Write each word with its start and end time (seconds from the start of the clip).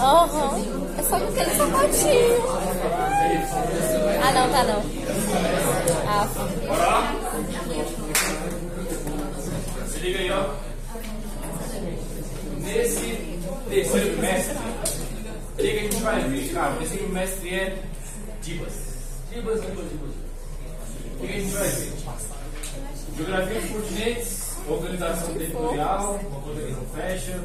Aham. 0.00 0.58
É 0.98 1.02
só 1.02 1.18
com 1.18 1.28
aquele 1.28 1.54
sapatinho. 1.54 2.42
Ah, 4.22 4.32
não, 4.32 4.50
tá 4.50 4.64
não. 4.64 4.82
Ah, 6.06 6.28
Se 9.88 9.98
liga 10.00 10.18
aí, 10.18 10.30
ó. 10.30 10.46
Nesse 12.60 13.38
terceiro 13.68 14.10
trimestre, 14.12 14.56
o 15.60 15.62
que 15.62 15.72
que 15.72 15.78
a 15.78 15.82
gente 15.82 16.02
vai 16.02 16.20
ver? 16.28 16.52
Cara, 16.54 16.82
esse 16.82 16.96
trimestre 16.96 17.54
é 17.54 17.78
Dibas. 18.42 18.72
Dibas, 19.30 19.60
Dibas, 19.60 19.84
Dibas. 19.90 20.10
O 21.14 21.26
que 21.26 21.26
a 21.26 21.40
gente 21.40 21.52
vai 21.52 21.68
ver? 21.68 21.92
Geografia 23.16 23.60
dos 23.60 23.70
continentes, 23.70 24.56
organização 24.66 25.34
territorial, 25.34 26.20
não 26.24 26.86
fecha. 26.96 27.44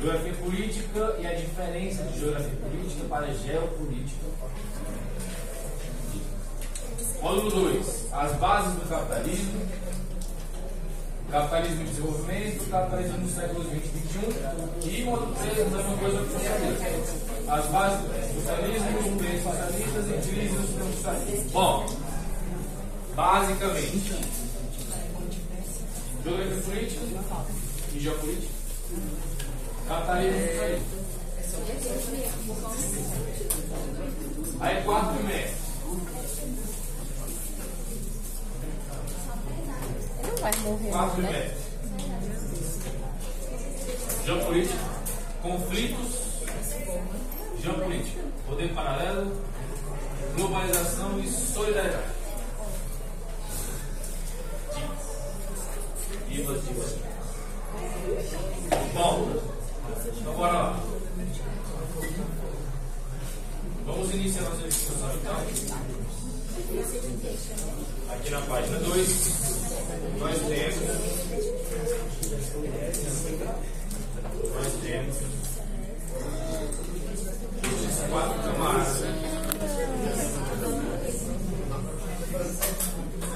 Geografia 0.00 0.32
política 0.34 1.16
e 1.20 1.26
a 1.26 1.34
diferença 1.34 2.02
de 2.04 2.18
geografia 2.18 2.56
política 2.56 3.04
para 3.08 3.34
geopolítica. 3.34 4.26
Módulo 7.22 7.50
2. 7.50 8.08
As 8.12 8.32
bases 8.32 8.74
do 8.74 8.88
capitalismo. 8.88 9.60
Capitalismo 11.30 11.84
de 11.84 11.90
desenvolvimento, 11.90 12.70
capitalismo 12.70 13.18
no 13.18 13.28
século 13.28 13.62
XX 13.62 13.74
e 13.74 14.00
XXI. 14.00 14.98
E 14.98 15.04
módulo 15.04 15.32
3, 15.36 15.60
a 15.60 15.64
mesma 15.64 15.96
coisa 15.96 16.18
que 16.18 16.24
o 16.24 16.32
socialismo. 16.32 16.86
As 17.48 17.66
bases 17.66 18.00
do 18.00 18.34
socialismo, 18.34 18.98
os 18.98 19.22
meios 19.22 19.42
socialistas 19.44 20.06
e 20.06 20.12
crises 20.28 20.58
do 20.58 20.66
socialista. 20.96 21.50
Bom, 21.52 21.86
basicamente, 23.14 24.14
geografia 26.24 26.62
política 26.62 27.02
e 27.94 28.00
geopolítica. 28.00 28.52
Capitalismo 29.86 30.40
e 30.40 31.42
socialismo. 31.44 32.40
Aí, 34.60 34.82
quarto 34.82 35.14
trimestre. 35.14 35.60
ele 40.20 40.29
não 40.29 40.29
vai 40.40 40.56
morrer, 40.60 40.90
Quarto 40.90 41.20
não, 41.20 41.30
né? 41.30 41.54
Geopolítica. 44.24 44.78
Conflitos. 45.42 46.30
Geopolítica. 47.62 48.20
Poder 48.46 48.74
paralelo. 48.74 49.36
Globalização 50.36 51.18
e 51.20 51.28
solidariedade. 51.28 52.20
Divas, 56.28 56.64
divas. 56.64 56.96
Bom, 58.94 59.40
então 60.20 60.34
bora 60.34 60.52
lá. 60.52 60.80
Vamos 63.86 64.14
iniciar 64.14 64.42
nossa 64.42 64.68
discussão 64.68 65.10
então. 65.14 65.99
Aqui 68.10 68.30
na 68.30 68.40
página 68.42 68.78
2, 68.80 69.08
nós 70.18 70.38
temos. 70.40 70.76
Nós 74.54 74.72
temos. 74.82 75.16
Esses 77.64 78.08
quatro 78.10 78.42
camaradas. 78.42 79.04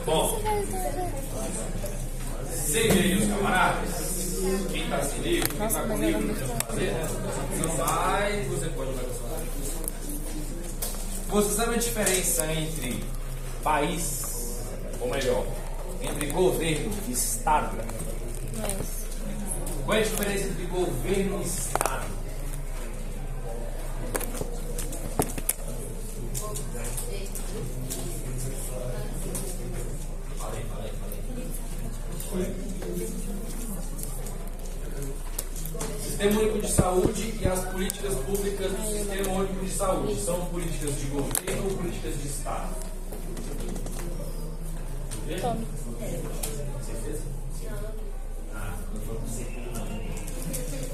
Bom, 0.04 0.42
sem 2.52 2.88
ver 2.90 3.16
os 3.16 3.28
camaradas, 3.28 3.90
quem 4.70 4.82
está 4.84 5.02
sem 5.02 5.20
livro, 5.20 5.54
quem 5.56 5.66
está 5.66 5.82
com 5.82 5.96
livro, 5.96 6.26
né? 6.26 6.34
Não 7.62 7.76
vai, 7.76 8.42
você 8.42 8.68
pode 8.68 8.90
Você 11.34 11.50
sabe 11.50 11.74
a 11.74 11.78
diferença 11.78 12.46
entre 12.46 13.02
país, 13.64 14.60
ou 15.00 15.10
melhor, 15.10 15.44
entre 16.00 16.26
governo 16.26 16.92
e 17.08 17.10
Estado? 17.10 17.76
Qual 19.84 19.98
é 19.98 20.00
a 20.00 20.04
diferença 20.04 20.46
entre 20.46 20.66
governo 20.66 21.40
e 21.40 21.44
Estado? 21.44 22.06
Fala 30.38 30.54
aí, 30.54 30.64
fala 30.70 30.84
aí, 30.84 30.92
fala 31.00 32.42
aí. 32.44 32.54
Sistema 36.00 36.40
Único 36.40 36.58
de 36.60 36.63
Saúde 36.74 37.34
e 37.40 37.46
as 37.46 37.60
políticas 37.66 38.14
públicas 38.14 38.72
do 38.72 38.82
Sistema 38.92 39.32
Único 39.38 39.64
de 39.64 39.70
Saúde 39.70 40.20
são 40.20 40.44
políticas 40.46 40.90
de 40.98 41.06
governo 41.06 41.64
ou 41.70 41.76
políticas 41.76 42.20
de 42.20 42.26
Estado? 42.28 42.74
Tome. 45.40 45.66
Certeza? 46.84 47.22
Ah, 48.54 48.74
não 48.92 49.00
foi. 49.00 49.16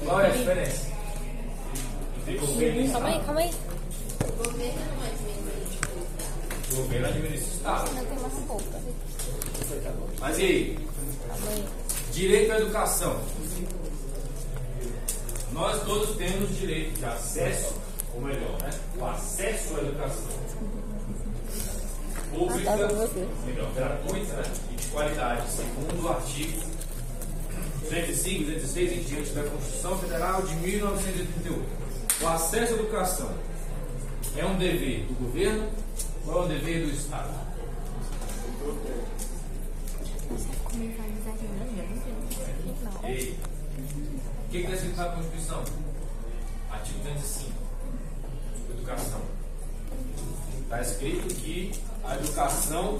Qual 0.05 0.21
é 0.21 0.27
a 0.27 0.29
diferença? 0.29 0.87
Governo 2.39 2.81
e 2.81 2.89
Calma 2.91 3.07
aí, 3.07 3.13
Estado. 3.15 3.25
calma 3.25 3.41
aí. 3.41 3.51
O 6.71 6.75
governo 6.75 7.07
administra 7.07 7.47
o 7.47 7.55
Estado. 7.57 7.89
Tem 7.89 8.19
mais. 8.19 8.33
Mas 10.19 10.37
e 10.37 10.41
aí? 10.43 10.79
Calma 11.27 11.49
aí. 11.51 11.65
Direito 12.13 12.51
à 12.51 12.57
educação. 12.59 13.19
Nós 15.51 15.83
todos 15.83 16.15
temos 16.15 16.57
direito 16.57 16.97
de 16.97 17.05
acesso, 17.05 17.75
ou 18.15 18.21
melhor, 18.21 18.57
né? 18.61 18.69
o 18.97 19.05
acesso 19.05 19.75
à 19.75 19.79
educação. 19.79 20.41
Pública, 22.33 22.77
melhor, 23.45 23.73
gratuita 23.73 24.33
né? 24.35 24.43
e 24.71 24.75
de 24.75 24.87
qualidade, 24.87 25.49
segundo 25.49 26.05
o 26.05 26.09
artigo 26.09 26.61
205, 27.81 28.45
206 28.45 28.91
em 28.93 29.03
diante 29.03 29.31
da 29.31 29.43
Constituição 29.43 29.97
Federal 29.97 30.41
de 30.43 30.55
1988. 30.55 31.65
O 32.21 32.27
acesso 32.27 32.73
à 32.73 32.77
educação 32.77 33.31
é 34.37 34.45
um 34.45 34.57
dever 34.57 35.05
do 35.07 35.13
governo 35.25 35.67
ou 36.25 36.37
é 36.37 36.45
um 36.45 36.47
dever 36.47 36.85
do 36.85 36.91
Estado? 36.91 37.33
Não. 42.93 43.50
O 44.51 44.53
que 44.53 44.57
está 44.57 44.73
escrito 44.73 44.97
na 44.97 45.05
Constituição? 45.05 45.63
Artigo 46.69 46.99
205. 46.99 47.51
Educação. 48.71 49.21
Está 50.63 50.81
escrito 50.81 51.35
que 51.35 51.71
a 52.03 52.15
educação 52.17 52.99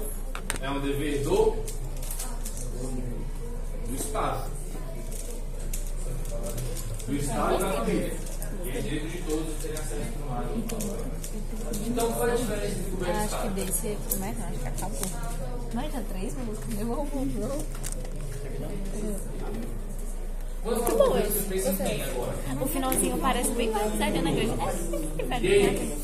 é 0.62 0.70
um 0.70 0.80
dever 0.80 1.22
do, 1.24 1.50
do 3.86 3.94
Estado. 3.94 4.50
Do 7.06 7.16
Estado 7.16 7.54
e 7.54 7.58
da 7.58 7.72
família. 7.74 8.16
E 8.64 8.68
é 8.70 8.80
direito 8.80 9.08
de 9.10 9.18
todos 9.18 9.54
terem 9.60 9.76
acesso 9.76 10.10
primário. 10.10 10.48
Então, 11.86 12.12
qual 12.14 12.28
é 12.28 12.32
a 12.32 12.36
diferença 12.36 12.78
entre 12.78 12.90
governo 12.92 13.12
e 13.12 13.24
Acho 13.24 13.28
que 13.28 13.34
Estado? 13.34 13.54
desse. 13.54 13.98
Não, 14.18 14.48
acho 14.48 14.58
que 14.58 14.68
acabou. 14.68 15.00
Mas 15.74 15.92
já 15.92 16.00
três 16.00 16.34
minutos. 16.34 16.64
Deu 16.74 16.88
um 16.88 17.30
jogo. 17.30 17.66
Muito 20.64 20.96
bom 20.96 21.18
esse. 21.18 21.38
O 22.60 22.66
finalzinho 22.66 23.18
parece 23.18 23.50
bem 23.52 23.70
mais 23.70 23.98
da 23.98 24.04
Ariana 24.06 24.30
Grande. 24.30 24.52
É, 25.30 25.34
aquele 25.34 25.48
velho. 25.58 25.72
né? 25.72 25.96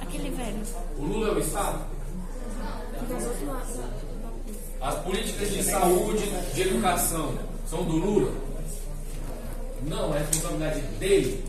Aquele 0.00 0.30
velho. 0.30 0.62
O 0.98 1.04
Lula 1.04 1.28
é 1.28 1.32
o 1.32 1.38
Estado? 1.38 1.78
As 4.80 4.94
políticas 4.96 5.50
de 5.50 5.62
saúde, 5.62 6.24
de 6.54 6.62
educação, 6.62 7.34
são 7.70 7.84
do 7.84 7.96
Lula? 7.96 8.32
Não, 9.82 10.14
é 10.14 10.18
responsabilidade 10.18 10.80
dele. 10.98 11.44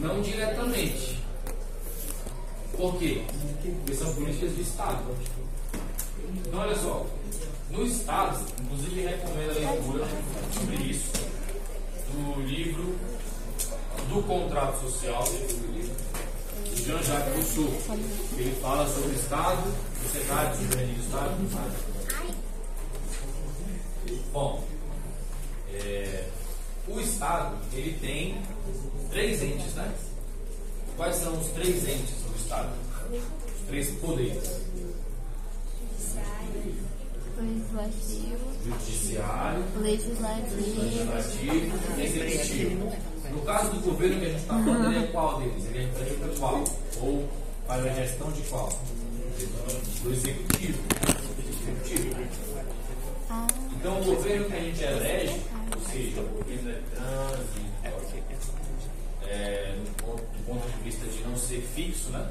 Não 0.00 0.20
diretamente. 0.20 1.20
Por 2.76 2.96
quê? 2.98 3.22
Porque 3.62 3.94
são 3.94 4.12
políticas 4.14 4.54
de 4.56 4.62
Estado. 4.62 5.02
Então, 6.46 6.60
olha 6.60 6.76
só. 6.76 7.06
No 7.70 7.86
Estado, 7.86 8.44
inclusive 8.60 9.02
recomendo 9.02 9.50
a 9.50 9.70
leitura 9.70 10.06
sobre 10.52 10.76
isso, 10.76 11.12
do 12.12 12.40
livro 12.42 12.98
do 14.08 14.22
contrato 14.26 14.80
social, 14.80 15.24
de 15.24 16.82
Jean-Jacques 16.84 17.34
Rousseau. 17.34 17.98
Ele 18.36 18.60
fala 18.60 18.86
sobre 18.92 19.10
o 19.10 19.14
Estado, 19.14 19.74
sociedade, 20.02 20.56
soberania 20.56 20.94
do 20.94 21.00
Estado. 21.00 21.90
Bom, 24.32 24.64
é, 25.72 26.28
o 26.88 27.00
Estado 27.00 27.56
ele 27.72 27.98
tem 28.00 28.42
três 29.10 29.42
entes, 29.42 29.74
né? 29.74 29.94
quais 30.96 31.16
são 31.16 31.32
os 31.38 31.46
três 31.48 31.88
entes 31.88 32.14
do 32.22 32.36
Estado? 32.36 32.72
Os 33.10 33.66
três 33.68 33.90
poderes. 34.00 34.60
Legislativo. 37.36 38.50
Judiciário, 38.64 39.64
Legislativo. 39.80 40.56
legislativo 40.56 41.78
e 41.98 42.02
executivo. 42.02 42.92
No 43.30 43.42
caso 43.42 43.70
do 43.72 43.80
governo 43.80 44.20
que 44.20 44.26
a 44.26 44.28
gente 44.28 44.40
está 44.40 44.54
falando, 44.54 44.92
ele 44.92 45.04
é 45.04 45.06
qual 45.08 45.40
deles? 45.40 45.64
Ele 45.66 45.86
representa 45.86 46.38
qual? 46.38 46.64
Ou 47.00 47.28
faz 47.66 47.86
a 47.86 47.88
gestão 47.90 48.32
de 48.32 48.42
qual? 48.42 48.68
Do 50.02 50.12
executivo. 50.12 50.78
Executivo. 51.38 52.16
Então, 53.78 54.00
o 54.00 54.04
governo 54.04 54.46
que 54.46 54.56
a 54.56 54.60
gente 54.60 54.82
elege, 54.82 55.40
ou 55.74 55.92
seja, 55.92 56.20
o 56.20 56.24
governo 56.24 56.70
é 56.70 56.80
trânsito, 56.94 57.70
é, 59.26 59.74
do, 59.76 60.02
ponto, 60.02 60.22
do 60.22 60.46
ponto 60.46 60.68
de 60.68 60.82
vista 60.82 61.06
de 61.06 61.22
não 61.22 61.36
ser 61.36 61.62
fixo, 61.74 62.10
né? 62.10 62.28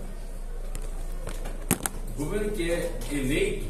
O 2.15 2.25
governo 2.25 2.51
que 2.51 2.69
é 2.69 2.91
eleito, 3.11 3.65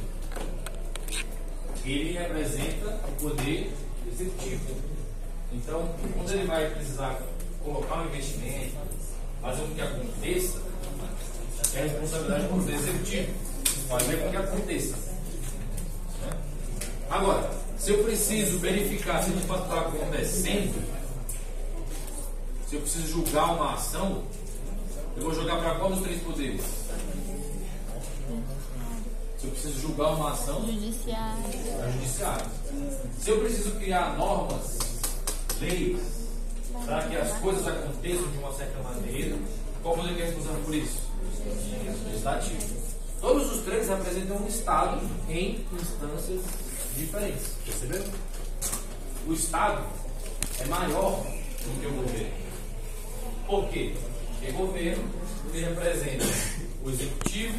ele 1.86 2.18
representa 2.18 3.00
o 3.08 3.12
poder 3.22 3.72
executivo. 4.12 4.76
Então, 5.52 5.96
quando 6.16 6.32
ele 6.32 6.46
vai 6.46 6.70
precisar 6.70 7.20
colocar 7.64 8.02
um 8.02 8.06
investimento, 8.06 8.76
fazer 9.42 9.62
com 9.62 9.76
que 9.76 9.82
aconteça, 9.82 10.62
é 11.74 11.80
a 11.80 11.84
responsabilidade 11.84 12.44
do 12.44 12.50
poder 12.50 12.76
executivo. 12.76 13.34
Fazer 13.88 14.18
com 14.18 14.30
que 14.30 14.38
aconteça. 14.38 14.96
né? 16.22 16.38
Agora, 17.10 17.52
se 17.78 17.92
eu 17.92 18.04
preciso 18.04 18.60
verificar 18.60 19.24
se 19.24 19.32
de 19.32 19.42
fato 19.48 19.64
está 19.64 19.82
acontecendo, 19.82 20.84
se 22.68 22.76
eu 22.76 22.82
preciso 22.82 23.08
julgar 23.08 23.56
uma 23.56 23.74
ação, 23.74 24.24
eu 25.18 25.24
vou 25.24 25.34
jogar 25.34 25.58
para 25.58 25.76
qual 25.76 25.90
dos 25.90 26.04
três 26.04 26.22
poderes? 26.22 26.79
Se 29.40 29.48
eu 29.48 29.52
preciso 29.52 29.80
julgar 29.80 30.16
uma 30.16 30.34
ação, 30.34 30.66
judiciário. 30.66 31.44
o 31.46 31.92
judiciário. 31.94 32.46
Se 33.22 33.30
eu 33.30 33.40
preciso 33.40 33.72
criar 33.76 34.18
normas, 34.18 34.78
leis, 35.62 36.02
para 36.86 37.08
que 37.08 37.16
as 37.16 37.38
coisas 37.40 37.66
aconteçam 37.66 38.30
de 38.32 38.38
uma 38.38 38.54
certa 38.54 38.84
maneira, 38.84 39.38
qual 39.82 39.96
poder 39.96 40.14
que 40.16 40.22
é 40.24 40.26
responsável 40.26 40.62
por 40.66 40.76
isso? 40.76 41.02
Legislativo. 42.06 42.80
Todos 43.22 43.52
os 43.54 43.64
três 43.64 43.88
representam 43.88 44.38
um 44.38 44.48
Estado 44.48 45.00
em 45.30 45.66
instâncias 45.74 46.42
diferentes. 46.98 47.48
Perceberam? 47.66 48.06
O 49.26 49.34
Estado 49.34 49.86
é 50.60 50.66
maior 50.66 51.24
do 51.24 51.80
que 51.80 51.88
o 51.88 51.94
governo. 51.94 52.34
Por 53.48 53.70
quê? 53.70 53.96
Porque 54.34 54.52
o 54.52 54.54
governo 54.54 55.04
ele 55.54 55.66
representa 55.66 56.26
o 56.84 56.90
executivo 56.90 57.58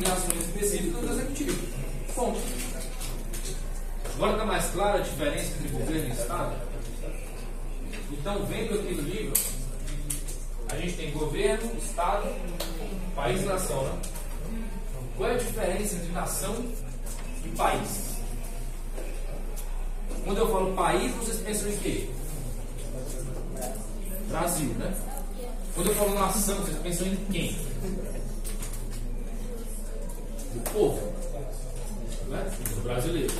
em 0.00 0.10
ações 0.10 0.40
específicas 0.46 1.00
do 1.00 1.12
executivo. 1.12 1.66
Ponto. 2.14 2.40
Agora 4.14 4.32
está 4.32 4.44
mais 4.44 4.70
clara 4.70 4.98
a 4.98 5.02
diferença 5.02 5.52
entre 5.54 5.68
governo 5.68 6.08
e 6.08 6.12
Estado? 6.12 6.56
Então, 8.10 8.46
vendo 8.46 8.74
aqui 8.74 8.94
no 8.94 9.02
livro, 9.02 9.32
a 10.70 10.76
gente 10.76 10.96
tem 10.96 11.10
governo, 11.12 11.70
Estado, 11.78 12.28
país 13.14 13.42
e 13.42 13.44
nação, 13.44 13.84
né? 13.84 13.98
Qual 15.16 15.30
é 15.30 15.34
a 15.34 15.38
diferença 15.38 15.96
entre 15.96 16.12
nação 16.12 16.54
e 17.44 17.48
país? 17.50 18.16
Quando 20.24 20.38
eu 20.38 20.50
falo 20.50 20.74
país, 20.74 21.14
vocês 21.14 21.40
pensam 21.40 21.68
em 21.68 21.76
quê? 21.78 22.08
Brasil, 24.28 24.68
né? 24.74 24.94
Quando 25.74 25.88
eu 25.88 25.94
falo 25.94 26.14
nação, 26.14 26.56
vocês 26.56 26.78
pensam 26.78 27.06
em 27.06 27.16
quem? 27.30 27.56
O 30.56 30.60
povo. 30.72 31.12
Né? 32.28 32.52
O 32.76 32.80
brasileiro. 32.80 33.34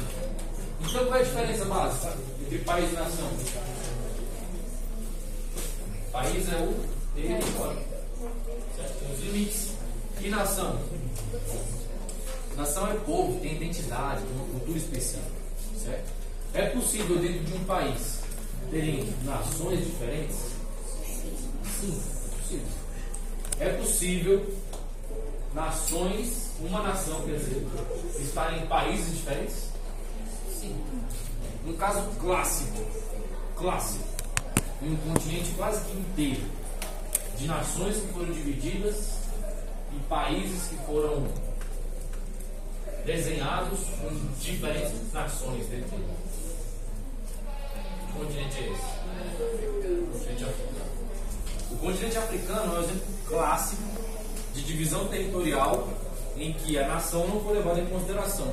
Então 0.81 1.07
qual 1.07 1.17
é 1.17 1.21
a 1.21 1.25
diferença 1.25 1.65
básica 1.65 2.17
entre 2.45 2.59
país 2.59 2.93
e 2.93 2.95
nação? 2.95 3.31
País 6.13 6.53
é 6.53 6.57
o 6.57 6.75
território. 7.15 7.83
Certo? 8.77 9.13
Os 9.13 9.21
limites. 9.25 9.71
E 10.21 10.29
nação? 10.29 10.81
Nação 12.57 12.91
é 12.91 12.95
povo, 12.95 13.39
tem 13.41 13.57
identidade, 13.57 14.23
tem 14.23 14.37
uma 14.37 14.47
cultura 14.47 14.79
específica. 14.79 15.31
Certo? 15.83 16.13
É 16.55 16.67
possível 16.71 17.19
dentro 17.19 17.45
de 17.45 17.55
um 17.55 17.65
país 17.65 18.21
terem 18.71 19.13
nações 19.25 19.85
diferentes? 19.85 20.37
Sim, 21.81 22.01
é 22.01 22.39
possível. 22.39 22.67
É 23.59 23.69
possível 23.71 24.55
nações, 25.57 26.51
uma 26.61 26.83
nação, 26.83 27.23
quer 27.23 27.39
dizer, 27.39 27.67
estar 28.21 28.57
em 28.59 28.67
países 28.67 29.17
diferentes? 29.17 29.71
Sim. 30.61 30.79
Um 31.67 31.75
caso 31.79 32.03
clássico, 32.21 32.85
clássico, 33.57 34.05
em 34.83 34.93
um 34.93 34.97
continente 34.99 35.55
quase 35.57 35.83
que 35.87 35.97
inteiro, 35.97 36.45
de 37.39 37.47
nações 37.47 37.97
que 37.97 38.13
foram 38.13 38.33
divididas 38.33 39.13
em 39.95 39.99
países 40.11 40.69
que 40.69 40.77
foram 40.85 41.27
desenhados 43.07 43.79
com 44.01 44.15
diferentes 44.39 45.13
nações 45.13 45.67
dentro 45.69 45.89
dele. 45.97 46.17
Que 48.07 48.13
continente 48.19 48.59
é 48.59 48.73
esse? 48.73 48.83
O 50.03 50.07
continente 50.13 50.45
africano. 50.45 50.87
O 51.71 51.77
continente 51.79 52.19
africano 52.19 52.75
é 52.75 52.79
um 52.79 52.83
exemplo 52.83 53.07
clássico 53.27 53.96
de 54.57 54.65
divisão 54.65 55.07
territorial 55.09 55.89
em 56.37 56.53
que 56.55 56.79
a 56.79 56.89
nação 56.89 57.27
não 57.29 57.41
foi 57.41 57.59
levada 57.59 57.81
em 57.81 57.87
consideração. 57.87 58.53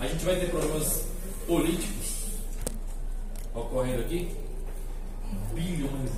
A 0.00 0.06
gente 0.06 0.24
vai 0.24 0.36
ter 0.36 0.50
problemas 0.50 1.04
políticos 1.46 2.26
ocorrendo 3.54 4.02
aqui, 4.02 4.36
bilhões. 5.54 6.10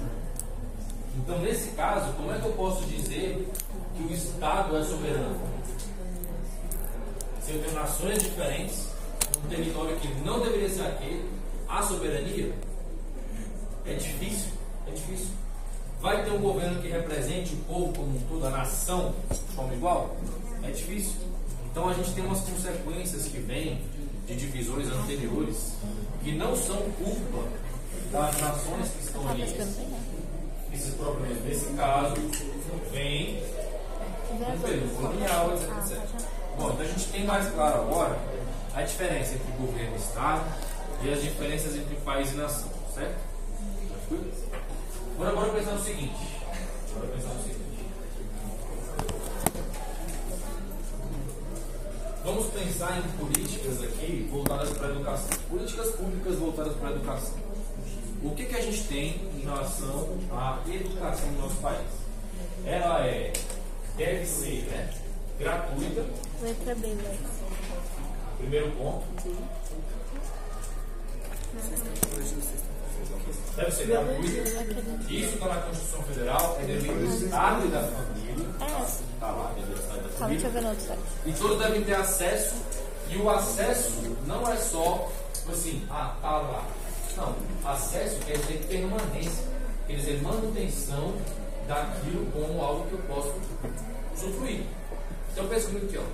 Então, 1.17 1.38
nesse 1.41 1.71
caso, 1.71 2.12
como 2.15 2.32
é 2.32 2.38
que 2.38 2.47
eu 2.47 2.53
posso 2.53 2.85
dizer 2.87 3.49
que 3.97 4.03
o 4.03 4.12
Estado 4.12 4.77
é 4.77 4.85
soberano? 4.85 5.41
Se 7.44 7.53
eu 7.53 7.62
tenho 7.62 7.75
nações 7.75 8.23
diferentes, 8.23 8.88
um 9.44 9.49
território 9.49 9.97
que 9.97 10.09
não 10.25 10.41
deveria 10.41 10.69
ser 10.69 10.83
aquele, 10.83 11.29
a 11.69 11.83
soberania 11.83 12.53
é 13.87 13.94
difícil, 13.94 14.53
é 14.87 14.91
difícil. 14.91 15.39
Vai 16.00 16.25
ter 16.25 16.31
um 16.32 16.41
governo 16.41 16.81
que 16.81 16.88
represente 16.88 17.52
o 17.52 17.58
povo 17.58 17.93
como 17.93 18.16
um 18.16 18.21
todo, 18.21 18.47
a 18.47 18.50
nação 18.50 19.14
como 19.54 19.73
igual? 19.75 20.16
É 20.62 20.71
difícil. 20.71 21.16
Então 21.71 21.88
a 21.88 21.92
gente 21.92 22.12
tem 22.12 22.25
umas 22.25 22.40
consequências 22.40 23.26
que 23.26 23.38
vêm 23.38 23.83
de 24.26 24.35
divisões 24.35 24.88
anteriores 24.88 25.75
que 26.25 26.33
não 26.33 26.57
são 26.57 26.76
culpa 26.92 27.49
das 28.11 28.40
nações 28.40 28.88
que 28.88 29.04
estão 29.04 29.28
ali. 29.28 29.42
Esses 30.73 30.95
problemas, 30.95 31.45
nesse 31.45 31.66
caso, 31.75 32.14
vêm 32.92 33.42
do 34.30 34.62
período 34.62 34.97
colonial, 34.97 35.52
etc, 35.52 35.69
etc. 35.78 36.26
Bom, 36.57 36.71
então 36.71 36.80
a 36.80 36.88
gente 36.88 37.09
tem 37.09 37.25
mais 37.25 37.47
claro 37.52 37.83
agora 37.83 38.19
a 38.75 38.83
diferença 38.83 39.35
entre 39.35 39.52
governo 39.52 39.97
e 39.97 39.99
Estado 39.99 40.45
e 41.02 41.12
as 41.12 41.23
diferenças 41.23 41.76
entre 41.76 41.95
país 41.97 42.33
e 42.33 42.37
nação, 42.37 42.71
certo? 42.95 43.19
Tranquilo? 44.09 44.50
Agora 45.21 45.37
bora 45.37 45.53
pensar 45.53 45.73
no 45.73 45.85
seguinte. 45.85 46.17
Bora 46.95 47.07
pensar 47.09 47.35
no 47.35 47.43
seguinte. 47.43 47.85
Vamos 52.25 52.47
pensar 52.47 52.99
em 52.99 53.03
políticas 53.19 53.83
aqui 53.83 54.29
voltadas 54.33 54.71
para 54.71 54.87
a 54.87 54.91
educação. 54.93 55.39
Políticas 55.50 55.91
públicas 55.91 56.37
voltadas 56.37 56.75
para 56.77 56.89
a 56.89 56.93
educação. 56.93 57.35
O 58.23 58.31
que, 58.35 58.47
que 58.47 58.57
a 58.57 58.62
gente 58.62 58.83
tem 58.85 59.21
em 59.37 59.43
relação 59.43 60.09
à 60.33 60.59
educação 60.67 61.31
no 61.33 61.43
nosso 61.43 61.57
país? 61.57 61.87
Ela 62.65 63.07
é, 63.07 63.35
deve 63.99 64.25
ser 64.25 64.62
né, 64.71 64.91
gratuita, 65.39 66.07
Letra 66.41 66.75
B, 66.77 66.87
né? 66.87 67.19
primeiro 68.39 68.71
ponto. 68.71 69.05
Deve 73.57 73.71
ser 73.73 73.87
gratuita. 73.87 75.12
Isso 75.12 75.35
está 75.35 75.47
na 75.47 75.61
Constituição 75.62 76.02
Federal, 76.04 76.59
é 76.61 76.64
devido 76.64 77.07
ao 77.07 77.14
Estado 77.14 77.66
e 77.66 77.71
da 77.71 77.83
família. 77.83 78.47
É. 78.61 78.83
Está 79.14 79.26
lá, 79.26 79.52
devido 79.54 79.73
ao 79.73 79.78
Estado 79.78 79.99
e 79.99 80.02
da 80.02 80.09
família. 80.09 80.40
site. 80.80 81.00
E 81.26 81.33
todos 81.33 81.59
devem 81.59 81.85
ter 81.85 81.95
acesso, 81.95 82.54
e 83.09 83.16
o 83.16 83.28
acesso 83.30 84.16
não 84.26 84.49
é 84.50 84.57
só 84.57 85.11
tipo 85.40 85.52
assim, 85.52 85.87
ah, 85.90 86.14
tá 86.21 86.30
lá. 86.38 86.64
Não, 87.16 87.35
acesso 87.64 88.16
quer 88.25 88.38
dizer 88.38 88.66
permanência, 88.69 89.45
quer 89.87 89.97
dizer 89.97 90.23
manutenção 90.23 91.14
daquilo 91.66 92.26
como 92.33 92.62
algo 92.62 92.87
que 92.87 92.92
eu 92.92 92.99
posso 93.09 93.35
usufruir. 94.14 94.62
Então 95.33 95.49
pensa 95.49 95.66
comigo 95.66 95.87
aqui, 95.87 95.99
ó. 95.99 96.04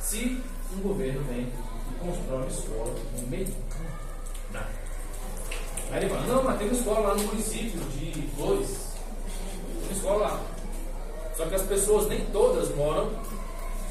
Se 0.00 0.42
um 0.76 0.80
governo 0.80 1.22
vem 1.24 1.42
e 1.42 1.94
constrói 1.98 2.38
uma 2.38 2.46
escola 2.46 2.94
no 3.20 3.26
meio 3.28 3.46
do 3.46 3.52
tá? 3.52 3.67
Aí 5.90 6.04
ele 6.04 6.08
fala, 6.08 6.26
não, 6.26 6.44
mas 6.44 6.58
tem 6.58 6.68
uma 6.68 6.76
escola 6.76 7.00
lá 7.08 7.14
no 7.14 7.22
município 7.24 7.80
de 7.80 8.28
Flores. 8.36 8.68
Tem 8.68 9.82
uma 9.84 9.92
escola 9.92 10.18
lá. 10.26 10.40
que 11.48 11.54
as 11.54 11.62
pessoas 11.62 12.08
nem 12.08 12.24
todas 12.26 12.74
moram 12.76 13.10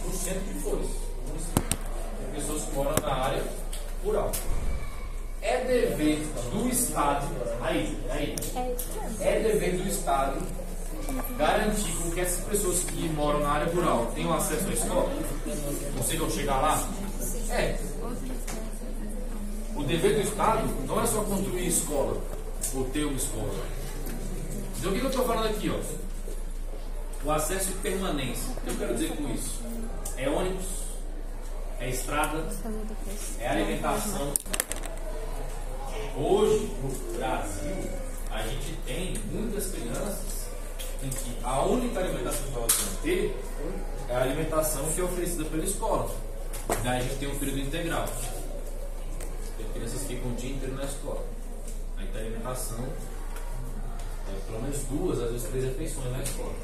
no 0.06 0.14
centro 0.14 0.42
de 0.42 0.60
Flores. 0.60 0.90
Tem 1.56 2.42
pessoas 2.42 2.64
que 2.64 2.72
moram 2.74 2.94
na 3.02 3.14
área 3.14 3.44
rural. 4.04 4.32
É 5.42 5.64
dever 5.64 6.20
do 6.52 6.68
Estado, 6.68 7.28
aí, 7.62 7.98
aí, 8.10 8.36
é 9.22 9.40
dever 9.40 9.78
do 9.78 9.88
Estado 9.88 10.42
garantir 11.38 11.96
que 12.14 12.20
essas 12.20 12.44
pessoas 12.46 12.84
que 12.84 13.10
moram 13.10 13.40
na 13.40 13.52
área 13.52 13.74
rural 13.74 14.12
tenham 14.16 14.34
acesso 14.34 14.68
à 14.68 14.74
escola? 14.74 15.12
Consigam 15.96 16.30
chegar 16.30 16.62
lá? 16.62 16.88
É. 17.52 17.78
O 19.78 19.84
dever 19.84 20.16
do 20.16 20.22
Estado 20.22 20.68
não 20.88 21.02
é 21.02 21.06
só 21.06 21.24
construir 21.24 21.68
escola 21.68 22.20
ou 22.74 22.86
ter 22.86 23.06
uma 23.06 23.16
escola. 23.16 23.54
Então 24.78 24.92
o 24.92 24.96
que 24.96 25.02
eu 25.02 25.10
estou 25.10 25.26
falando 25.26 25.50
aqui? 25.50 25.70
Ó? 25.70 25.80
O 27.24 27.32
acesso 27.32 27.70
e 27.70 27.74
permanência. 27.76 28.52
O 28.58 28.62
que 28.62 28.70
eu 28.70 28.76
quero 28.76 28.94
dizer 28.96 29.16
com 29.16 29.30
isso? 29.32 29.62
É 30.18 30.28
ônibus, 30.28 30.66
é 31.80 31.90
estrada, 31.90 32.44
é 33.40 33.48
alimentação. 33.48 34.34
Hoje, 36.18 36.72
no 36.82 37.18
Brasil, 37.18 37.76
a 38.32 38.42
gente 38.42 38.74
tem 38.86 39.14
muitas 39.32 39.68
crianças 39.68 40.48
em 41.04 41.10
que 41.10 41.38
a 41.44 41.62
única 41.64 42.00
alimentação 42.00 42.48
que 42.52 42.58
elas 42.58 42.74
vão 42.74 42.96
ter 43.04 43.44
é 44.10 44.16
a 44.16 44.22
alimentação 44.24 44.86
que 44.94 45.02
é 45.02 45.04
oferecida 45.04 45.46
pela 45.46 45.64
escola. 45.64 46.10
Daí 46.84 47.00
a 47.00 47.04
gente 47.04 47.20
tem 47.20 47.30
um 47.30 47.38
período 47.38 47.60
integral. 47.60 48.08
Crianças 49.78 50.08
ficam 50.08 50.32
o 50.32 50.36
dia 50.36 50.56
inteiro 50.56 50.76
na 50.76 50.86
escola. 50.86 51.24
Aí 51.98 52.08
tem 52.08 52.22
alimentação, 52.22 52.84
é, 54.28 54.40
pelo 54.48 54.62
menos 54.64 54.80
duas, 54.86 55.22
às 55.22 55.32
vezes 55.32 55.50
três 55.50 55.66
refeições 55.66 56.12
na 56.12 56.24
escola. 56.24 56.56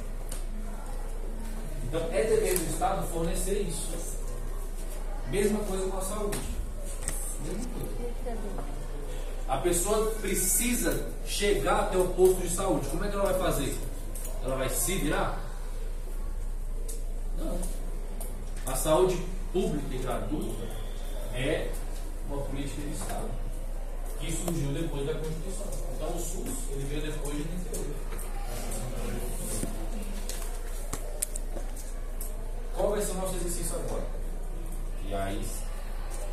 Então 1.83 2.01
é 2.11 2.23
dever 2.23 2.57
do 2.57 2.73
Estado 2.73 3.07
fornecer 3.09 3.61
isso. 3.61 3.91
Mesma 5.29 5.59
coisa 5.59 5.87
com 5.87 5.97
a 5.97 6.01
saúde. 6.01 6.39
Mesma 7.45 7.69
coisa. 7.73 8.73
A 9.47 9.57
pessoa 9.57 10.11
precisa 10.19 11.07
chegar 11.27 11.81
até 11.81 11.97
o 11.97 12.07
posto 12.09 12.41
de 12.41 12.49
saúde. 12.49 12.87
Como 12.89 13.05
é 13.05 13.09
que 13.09 13.15
ela 13.15 13.31
vai 13.31 13.39
fazer? 13.39 13.77
Ela 14.43 14.55
vai 14.55 14.69
se 14.69 14.95
virar? 14.95 15.39
Não. 17.37 17.59
A 18.65 18.75
saúde 18.75 19.21
pública 19.51 19.93
e 19.93 19.97
gratuita 19.99 20.63
é 21.35 21.69
uma 22.29 22.41
política 22.43 22.81
de 22.81 22.93
Estado 22.93 23.29
que 24.19 24.31
surgiu 24.31 24.71
depois 24.71 25.05
da 25.05 25.13
Constituição. 25.15 25.65
Então 25.95 26.09
o 26.09 26.19
SUS 26.19 26.53
ele 26.71 26.85
veio 26.89 27.01
depois 27.01 27.37
de 27.37 27.43
38. 27.43 28.23
Qual 32.75 32.91
vai 32.91 33.01
ser 33.01 33.11
o 33.11 33.15
nosso 33.15 33.35
exercício 33.35 33.75
agora? 33.75 34.05
E 35.05 35.13
aí, 35.13 35.45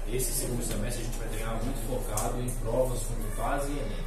esse 0.09 0.33
segundo 0.33 0.63
semestre 0.65 1.03
a 1.03 1.05
gente 1.05 1.19
vai 1.19 1.29
treinar 1.29 1.63
muito 1.63 1.87
focado 1.87 2.41
em 2.41 2.51
provas 2.63 3.01
como 3.03 3.23
fase 3.37 3.71
e 3.71 3.79
Enem. 3.79 4.05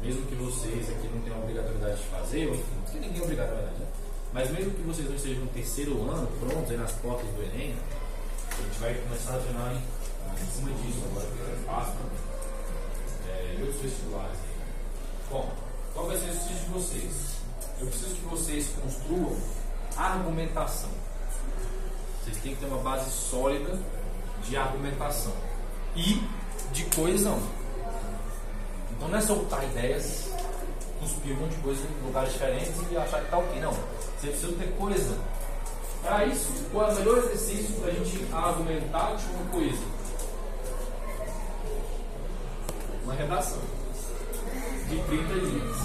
Mesmo 0.00 0.26
que 0.26 0.34
vocês 0.34 0.88
aqui 0.90 1.08
não 1.08 1.20
tenham 1.22 1.40
obrigatoriedade 1.40 2.00
de 2.00 2.06
fazer, 2.08 2.46
ou 2.48 2.54
enfim, 2.54 2.82
que 2.90 2.98
ninguém 2.98 3.20
é 3.20 3.24
obrigado 3.24 3.52
a 3.52 3.54
né? 3.54 3.86
mas 4.32 4.50
mesmo 4.50 4.70
que 4.72 4.82
vocês 4.82 5.06
não 5.08 5.14
estejam 5.14 5.44
no 5.44 5.50
terceiro 5.50 6.10
ano, 6.10 6.26
prontos 6.40 6.70
aí 6.70 6.76
nas 6.76 6.92
portas 6.92 7.26
do 7.30 7.42
Enem, 7.42 7.76
a 8.50 8.62
gente 8.62 8.78
vai 8.80 8.94
começar 8.94 9.36
a 9.36 9.38
treinar 9.38 9.74
em, 9.74 9.82
em 10.40 10.50
cima 10.50 10.70
disso 10.70 11.02
agora, 11.10 11.26
que 11.26 11.42
é 11.42 11.66
fácil 11.66 11.94
é, 13.28 13.56
e 13.58 13.62
outros 13.62 13.82
vestibulares. 13.82 14.38
Bom, 15.30 15.52
qual 15.94 16.06
vai 16.06 16.16
ser 16.16 16.24
o 16.24 16.28
exercício 16.28 16.64
de 16.64 16.70
vocês? 16.70 17.32
Eu 17.80 17.86
preciso 17.86 18.14
que 18.14 18.24
vocês 18.26 18.68
construam 18.80 19.36
argumentação. 19.96 20.90
Vocês 22.22 22.36
têm 22.38 22.54
que 22.54 22.60
ter 22.60 22.66
uma 22.66 22.78
base 22.78 23.10
sólida 23.10 23.78
de 24.44 24.56
argumentação 24.56 25.32
e 25.96 26.22
de 26.72 26.84
coesão. 26.94 27.40
Então 28.92 29.08
não 29.08 29.18
é 29.18 29.20
soltar 29.20 29.64
ideias, 29.64 30.30
cuspir 31.00 31.36
um 31.36 31.40
monte 31.40 31.56
de 31.56 31.62
coisa 31.62 31.82
em 31.84 32.06
lugares 32.06 32.32
diferentes 32.32 32.72
e 32.90 32.96
achar 32.96 33.18
que 33.18 33.24
está 33.24 33.38
ok. 33.38 33.60
Não. 33.60 33.72
Você 33.72 34.28
precisa 34.28 34.52
ter 34.52 34.72
coesão. 34.78 35.18
Para 36.02 36.26
isso, 36.26 36.52
qual 36.72 36.88
é 36.88 36.92
o 36.92 36.94
melhor 36.96 37.18
exercício 37.18 37.74
para 37.80 37.90
a 37.90 37.94
gente 37.94 38.26
argumentar 38.32 39.14
de 39.16 39.24
uma 39.26 39.44
coisa? 39.50 39.82
Uma 43.04 43.14
redação 43.14 43.58
de 44.88 44.96
30 44.96 45.34
linhas. 45.34 45.76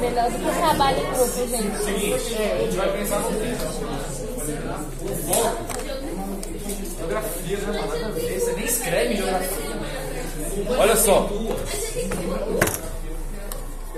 Melhor 0.00 0.30
do 0.30 0.38
que 0.38 0.44
o 0.44 0.54
trabalho 0.54 0.98
em 0.98 1.12
grupo, 1.12 1.46
gente. 1.46 1.84
Seguinte, 1.84 2.36
a 2.36 2.58
gente 2.58 2.76
vai 2.76 2.92
pensar 2.92 3.20
no 3.20 3.28
tempo. 3.38 3.64
O 5.02 5.08
foco. 5.32 5.76
Geografia 6.98 7.58
não 7.58 7.74
é 7.74 7.76
nada 7.78 8.06
a 8.06 8.10
ver, 8.10 8.40
você 8.40 8.52
nem 8.52 8.64
escreve 8.64 9.16
geografia. 9.16 9.76
Olha 10.78 10.96
só. 10.96 11.30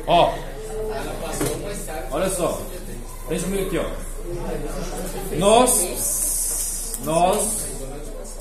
Ó. 0.07 0.35
Olha 2.11 2.29
só. 2.29 2.61
Deixa 3.29 3.45
comigo 3.45 3.67
aqui, 3.67 3.79
ó. 3.79 4.09
Nós, 5.37 5.83
nós 7.05 7.67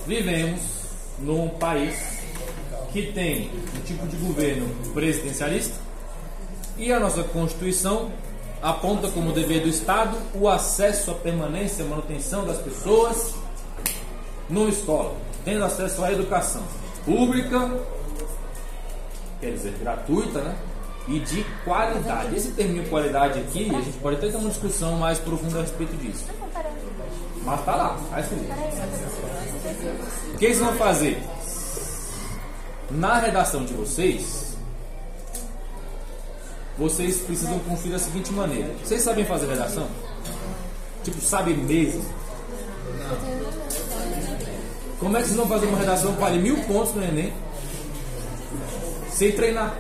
vivemos 0.05 0.61
num 1.19 1.49
país 1.49 1.95
que 2.91 3.11
tem 3.11 3.51
um 3.75 3.81
tipo 3.81 4.07
de 4.07 4.17
governo 4.17 4.67
presidencialista 4.93 5.75
e 6.77 6.91
a 6.91 6.99
nossa 6.99 7.23
Constituição 7.23 8.11
aponta 8.61 9.09
como 9.09 9.31
dever 9.31 9.61
do 9.61 9.67
Estado 9.67 10.17
o 10.33 10.47
acesso 10.47 11.11
à 11.11 11.15
permanência 11.15 11.83
e 11.83 11.85
manutenção 11.85 12.45
das 12.45 12.57
pessoas 12.57 13.35
numa 14.49 14.69
escola, 14.69 15.15
tendo 15.43 15.63
acesso 15.63 16.03
à 16.03 16.11
educação 16.11 16.63
pública, 17.05 17.79
quer 19.39 19.51
dizer, 19.51 19.73
gratuita, 19.79 20.41
né? 20.41 20.55
E 21.07 21.19
de 21.19 21.43
qualidade. 21.63 22.35
Esse 22.35 22.51
termo 22.51 22.83
qualidade 22.89 23.39
aqui, 23.39 23.73
a 23.73 23.79
gente 23.79 23.97
pode 23.99 24.17
até 24.17 24.27
ter 24.27 24.35
uma 24.35 24.49
discussão 24.49 24.97
mais 24.97 25.17
profunda 25.19 25.59
a 25.59 25.61
respeito 25.61 25.95
disso. 25.97 26.25
Mas 27.47 27.63
tá 27.63 27.75
lá, 27.77 27.97
tá 28.09 28.19
escrito. 28.19 28.43
O 30.33 30.37
que 30.37 30.45
eles 30.45 30.59
vão 30.59 30.73
fazer? 30.73 31.23
Na 32.91 33.19
redação 33.19 33.63
de 33.63 33.73
vocês, 33.73 34.57
vocês 36.77 37.19
precisam 37.19 37.57
construir 37.59 37.93
da 37.93 37.99
seguinte 37.99 38.33
maneira. 38.33 38.69
Vocês 38.83 39.01
sabem 39.01 39.23
fazer 39.23 39.47
redação? 39.47 39.87
Tipo, 41.05 41.21
sabem 41.21 41.55
mesmo? 41.55 42.03
Como 44.99 45.15
é 45.15 45.21
que 45.21 45.27
vocês 45.27 45.37
vão 45.37 45.47
fazer 45.47 45.67
uma 45.67 45.77
redação 45.77 46.13
que 46.15 46.19
vale 46.19 46.39
mil 46.39 46.57
pontos 46.65 46.93
no 46.95 47.01
Enem? 47.01 47.33
Sem 49.09 49.31
treinar. 49.31 49.73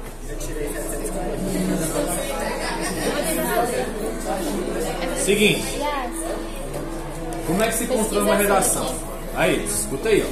Seguinte. 5.25 5.76
Como 7.47 7.63
é 7.63 7.67
que 7.69 7.75
se 7.75 7.87
constrói 7.87 8.23
uma 8.23 8.35
redação? 8.35 8.93
Aí, 9.33 9.63
escuta 9.63 10.09
aí, 10.09 10.21
ó. 10.21 10.27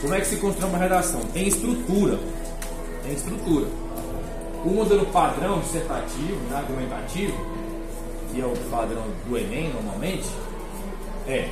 Como 0.00 0.12
é 0.12 0.20
que 0.20 0.26
se 0.26 0.36
constrói 0.36 0.70
uma 0.70 0.78
redação? 0.78 1.20
Tem 1.32 1.46
estrutura. 1.46 2.18
Tem 3.04 3.12
estrutura. 3.12 3.66
O 4.64 4.70
modelo 4.70 5.06
padrão 5.06 5.60
dissertativo, 5.60 6.36
né, 6.50 6.56
argumentativo, 6.56 7.38
que 8.32 8.40
é 8.40 8.44
o 8.44 8.56
padrão 8.70 9.04
do 9.26 9.38
Enem 9.38 9.72
normalmente, 9.72 10.28
é 11.28 11.48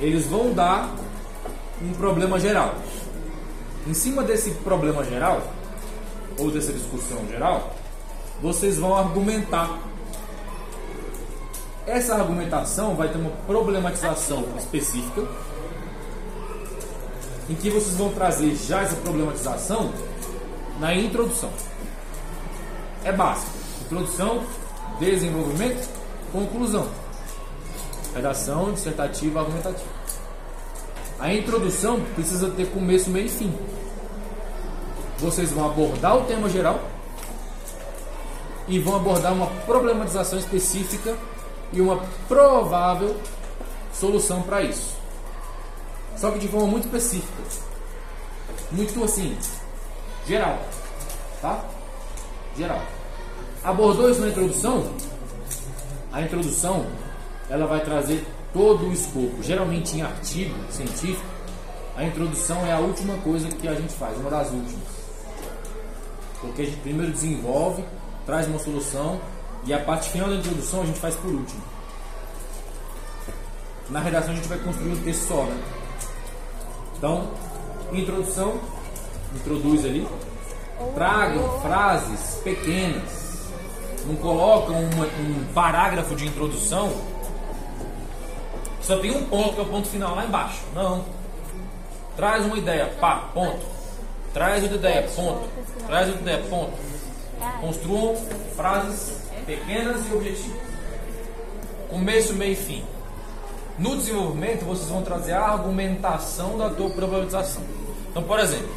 eles 0.00 0.26
vão 0.26 0.54
dar 0.54 0.94
um 1.82 1.92
problema 1.92 2.40
geral. 2.40 2.76
Em 3.86 3.92
cima 3.92 4.22
desse 4.22 4.52
problema 4.52 5.04
geral, 5.04 5.42
ou 6.38 6.50
dessa 6.50 6.72
discussão 6.72 7.26
geral, 7.28 7.74
vocês 8.40 8.78
vão 8.78 8.96
argumentar. 8.96 9.89
Essa 11.86 12.14
argumentação 12.14 12.94
vai 12.94 13.08
ter 13.08 13.18
uma 13.18 13.30
problematização 13.46 14.44
específica, 14.58 15.26
em 17.48 17.54
que 17.54 17.70
vocês 17.70 17.96
vão 17.96 18.12
trazer 18.12 18.54
já 18.54 18.82
essa 18.82 18.96
problematização 18.96 19.92
na 20.78 20.94
introdução. 20.94 21.50
É 23.04 23.10
básico. 23.10 23.50
Introdução, 23.82 24.44
desenvolvimento, 25.00 25.88
conclusão. 26.32 26.86
Redação, 28.14 28.72
dissertativa, 28.72 29.40
argumentativa. 29.40 29.88
A 31.18 31.32
introdução 31.32 32.00
precisa 32.14 32.50
ter 32.50 32.66
começo, 32.70 33.10
meio 33.10 33.26
e 33.26 33.28
fim. 33.28 33.54
Vocês 35.18 35.50
vão 35.50 35.66
abordar 35.66 36.16
o 36.16 36.24
tema 36.24 36.48
geral 36.48 36.80
e 38.68 38.78
vão 38.78 38.96
abordar 38.96 39.32
uma 39.32 39.46
problematização 39.66 40.38
específica 40.38 41.16
e 41.72 41.80
uma 41.80 42.04
provável 42.28 43.16
solução 43.92 44.42
para 44.42 44.62
isso. 44.62 44.96
Só 46.16 46.30
que 46.30 46.38
de 46.38 46.48
forma 46.48 46.66
muito 46.66 46.84
específica. 46.84 47.42
Muito 48.70 49.02
assim, 49.02 49.36
Geral. 50.26 50.58
Tá? 51.40 51.64
Geral. 52.56 52.82
Abordou 53.64 54.10
isso 54.10 54.20
na 54.20 54.28
introdução? 54.28 54.92
A 56.12 56.22
introdução 56.22 56.86
ela 57.48 57.66
vai 57.66 57.80
trazer 57.80 58.24
todo 58.52 58.86
o 58.86 58.92
escopo. 58.92 59.42
Geralmente 59.42 59.96
em 59.96 60.02
artigo 60.02 60.54
científico, 60.70 61.24
a 61.96 62.04
introdução 62.04 62.64
é 62.66 62.72
a 62.72 62.78
última 62.78 63.16
coisa 63.18 63.48
que 63.48 63.66
a 63.66 63.74
gente 63.74 63.92
faz, 63.94 64.16
uma 64.18 64.30
das 64.30 64.50
últimas. 64.50 65.00
Porque 66.40 66.62
a 66.62 66.64
gente 66.64 66.78
primeiro 66.78 67.12
desenvolve, 67.12 67.84
traz 68.24 68.46
uma 68.46 68.58
solução 68.58 69.20
e 69.64 69.72
a 69.72 69.78
parte 69.78 70.10
final 70.10 70.28
da 70.28 70.36
introdução 70.36 70.82
a 70.82 70.86
gente 70.86 70.98
faz 70.98 71.14
por 71.16 71.30
último. 71.30 71.62
Na 73.88 74.00
redação 74.00 74.32
a 74.32 74.36
gente 74.36 74.48
vai 74.48 74.58
construir 74.58 74.92
um 74.92 75.02
texto 75.02 75.28
só, 75.28 75.44
né? 75.44 75.62
Então, 76.96 77.30
introdução, 77.92 78.60
introduz 79.34 79.84
ali, 79.84 80.06
tragam 80.94 81.60
frases 81.60 82.40
pequenas, 82.42 83.48
não 84.06 84.16
colocam 84.16 84.76
uma, 84.76 85.06
um 85.06 85.52
parágrafo 85.52 86.14
de 86.14 86.26
introdução, 86.26 86.92
só 88.80 88.96
tem 88.98 89.10
um 89.10 89.26
ponto 89.26 89.54
que 89.54 89.60
é 89.60 89.62
o 89.62 89.66
ponto 89.66 89.88
final 89.88 90.14
lá 90.14 90.24
embaixo. 90.24 90.60
Não. 90.74 91.04
Traz 92.16 92.44
uma 92.44 92.56
ideia, 92.56 92.86
pá, 93.00 93.30
ponto. 93.32 93.64
Traz 94.32 94.62
outra 94.62 94.78
ideia, 94.78 95.08
ponto. 95.14 95.48
Traz 95.86 96.08
outra 96.08 96.22
ideia, 96.22 96.42
ponto. 96.48 96.72
Construam 97.60 98.16
frases 98.56 99.19
pequenas 99.56 100.08
e 100.08 100.14
objetivas. 100.14 100.60
Começo, 101.88 102.34
meio 102.34 102.52
e 102.52 102.56
fim. 102.56 102.84
No 103.78 103.96
desenvolvimento, 103.96 104.64
vocês 104.64 104.88
vão 104.88 105.02
trazer 105.02 105.32
a 105.32 105.42
argumentação 105.42 106.56
da 106.56 106.70
tua 106.70 106.90
probabilização. 106.90 107.62
Então, 108.10 108.22
por 108.22 108.38
exemplo, 108.38 108.68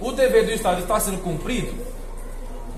o 0.00 0.12
dever 0.12 0.44
do 0.44 0.52
Estado 0.52 0.82
está 0.82 1.00
sendo 1.00 1.22
cumprido? 1.22 1.72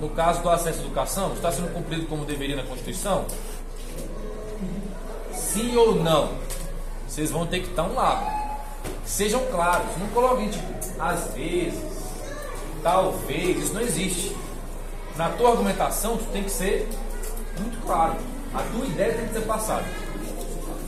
No 0.01 0.11
caso 0.11 0.41
do 0.43 0.49
acesso 0.49 0.79
à 0.79 0.83
educação, 0.83 1.33
está 1.35 1.51
sendo 1.51 1.73
cumprido 1.73 2.07
como 2.07 2.25
deveria 2.25 2.55
na 2.55 2.63
Constituição? 2.63 3.25
Sim 5.33 5.77
ou 5.77 5.97
não? 5.97 6.31
Vocês 7.09 7.31
vão 7.31 7.47
ter 7.47 7.61
que 7.61 7.71
estar 7.71 7.87
lado. 7.87 8.39
Sejam 9.05 9.45
claros, 9.47 9.97
não 9.99 10.07
coloquem 10.09 10.49
tipo, 10.51 10.73
às 11.01 11.33
vezes, 11.33 11.81
talvez, 12.83 13.63
isso 13.65 13.75
não 13.75 13.81
existe. 13.81 14.37
Na 15.19 15.31
tua 15.31 15.51
argumentação, 15.51 16.17
tu 16.17 16.25
tem 16.27 16.45
que 16.45 16.51
ser 16.51 16.89
muito 17.59 17.85
claro. 17.85 18.15
A 18.55 18.63
tua 18.63 18.87
ideia 18.87 19.15
tem 19.15 19.27
que 19.27 19.33
ser 19.35 19.41
passada. 19.41 19.85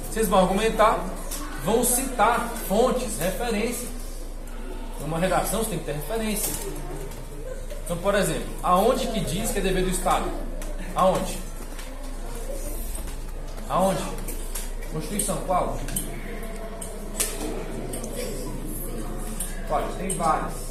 Vocês 0.08 0.28
vão 0.28 0.38
argumentar, 0.38 1.04
vão 1.64 1.82
citar 1.82 2.48
fontes, 2.68 3.18
referências. 3.18 3.90
Numa 5.00 5.18
redação 5.18 5.64
você 5.64 5.70
tem 5.70 5.80
que 5.80 5.84
ter 5.84 5.94
referência. 5.94 6.52
Então, 7.84 7.96
por 7.96 8.14
exemplo, 8.14 8.48
aonde 8.62 9.08
que 9.08 9.18
diz 9.18 9.50
que 9.50 9.58
é 9.58 9.62
dever 9.62 9.82
do 9.82 9.90
Estado? 9.90 10.30
Aonde? 10.94 11.36
Aonde? 13.68 14.04
Constituição, 14.92 15.38
qual? 15.44 15.76
Olha, 19.68 19.86
tem 19.98 20.10
várias. 20.10 20.69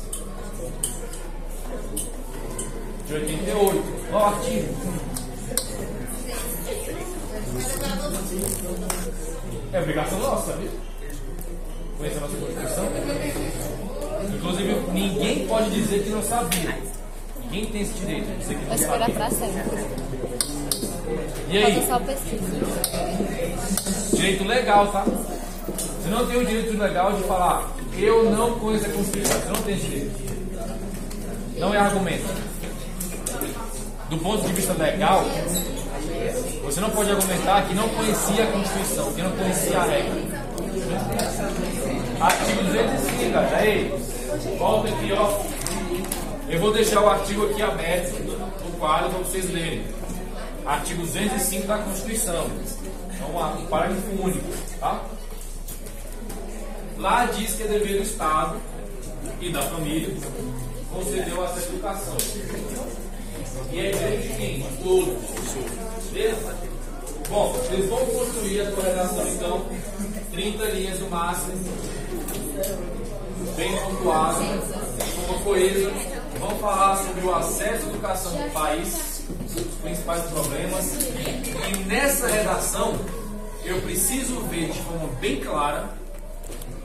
De 3.10 3.16
88. 3.16 3.84
Qual 4.12 4.26
artigo? 4.28 4.68
É 9.74 9.80
obrigação 9.80 10.20
nossa, 10.20 10.52
sabia? 10.52 10.70
Conhecer 11.98 12.18
a 12.18 12.22
nossa 12.22 12.36
Constituição? 12.38 12.86
Inclusive, 14.36 14.74
ninguém 14.94 15.48
pode 15.48 15.70
dizer 15.72 16.04
que 16.04 16.10
não 16.10 16.22
sabia. 16.24 16.78
Ninguém 17.46 17.66
tem 17.72 17.82
esse 17.82 17.94
direito 17.94 18.26
de 18.28 18.38
dizer 18.38 18.56
que 18.56 18.62
não 18.62 18.68
Vai 18.68 18.78
esperar 18.78 19.00
sabia. 19.00 19.16
pra 19.16 19.30
sempre. 19.32 19.86
E 21.50 21.58
aí? 21.58 21.88
Só 21.88 22.00
pesquisa. 22.00 22.46
Direito 24.16 24.44
legal, 24.44 24.92
tá? 24.92 25.04
Você 25.04 26.10
não 26.10 26.26
tem 26.28 26.38
o 26.38 26.46
direito 26.46 26.78
legal 26.78 27.14
de 27.14 27.24
falar, 27.24 27.72
eu 27.98 28.30
não 28.32 28.60
conheço 28.60 28.86
a 28.86 28.90
Constituição. 28.90 29.40
Você 29.42 29.48
não 29.50 29.62
tem 29.64 29.76
esse 29.76 29.86
direito. 29.88 30.30
Não 31.58 31.74
é 31.74 31.78
argumento. 31.78 32.49
Do 34.10 34.18
ponto 34.18 34.46
de 34.48 34.54
vista 34.54 34.74
legal, 34.74 35.24
você 36.64 36.82
não 36.82 36.90
pode 36.90 37.12
argumentar 37.12 37.68
que 37.68 37.76
não 37.76 37.88
conhecia 37.90 38.44
a 38.44 38.48
Constituição, 38.52 39.14
que 39.14 39.22
não 39.22 39.32
conhecia 39.32 39.78
a 39.78 39.84
regra. 39.84 40.22
Artigo 42.20 42.64
205, 42.64 43.32
cara. 43.32 43.58
Aí, 43.58 43.94
volta 44.58 44.90
aqui, 44.90 45.12
ó. 45.14 45.44
Eu 46.50 46.60
vou 46.60 46.74
deixar 46.74 47.02
o 47.02 47.10
artigo 47.10 47.46
aqui 47.46 47.62
aberto 47.62 48.20
no 48.24 48.72
quadro 48.80 49.12
para 49.12 49.20
vocês 49.20 49.48
lerem. 49.52 49.86
Artigo 50.66 51.04
205 51.04 51.68
da 51.68 51.78
Constituição. 51.78 52.48
É 53.20 53.26
um 53.26 53.66
parágrafo 53.68 54.10
único, 54.20 54.48
tá? 54.80 55.04
Lá 56.98 57.26
diz 57.26 57.54
que 57.54 57.64
é 57.64 57.68
dever 57.68 57.98
do 57.98 58.04
Estado 58.04 58.58
e 59.40 59.52
da 59.52 59.62
família 59.62 60.10
conceder 60.92 61.34
o 61.34 61.44
acesso 61.44 61.68
à 61.68 61.70
educação. 61.70 62.18
E 63.72 63.80
é 63.80 63.92
dever 63.92 64.22
de 64.22 64.30
quem? 64.36 64.66
Todos. 64.84 66.12
Beleza? 66.12 66.56
Bom, 67.30 67.56
eles 67.72 67.88
vão 67.88 68.06
construir 68.06 68.62
a 68.62 68.72
tua 68.72 68.84
redação 68.84 69.28
então, 69.28 69.66
30 70.32 70.64
linhas 70.66 71.00
no 71.00 71.10
máximo, 71.12 71.54
bem 73.56 73.78
pontuado, 73.78 74.40
uma 75.28 75.40
coesa. 75.44 75.92
Vão 76.40 76.50
falar 76.58 76.98
sobre 76.98 77.26
o 77.26 77.36
acesso 77.36 77.86
à 77.86 77.90
educação 77.90 78.32
do 78.32 78.52
país, 78.52 79.24
os 79.46 79.76
principais 79.84 80.24
problemas. 80.24 80.94
E 81.70 81.84
nessa 81.84 82.28
redação, 82.28 82.98
eu 83.64 83.80
preciso 83.82 84.40
ver 84.48 84.72
de 84.72 84.80
forma 84.80 85.10
bem 85.20 85.40
clara, 85.42 85.90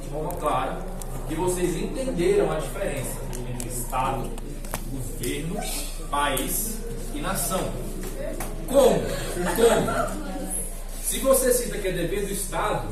de 0.02 0.08
forma 0.10 0.32
clara, 0.34 0.78
que 1.26 1.34
vocês 1.34 1.74
entenderam 1.76 2.52
a 2.52 2.56
diferença 2.56 3.18
entre 3.48 3.68
Estado, 3.68 4.30
governo, 4.90 5.56
país 6.14 6.76
e 7.12 7.20
nação. 7.20 7.72
Como? 8.68 9.00
Como? 9.56 10.24
Se 11.02 11.18
você 11.18 11.52
cita 11.52 11.76
que 11.78 11.88
é 11.88 11.92
dever 11.92 12.26
do 12.26 12.32
Estado, 12.32 12.86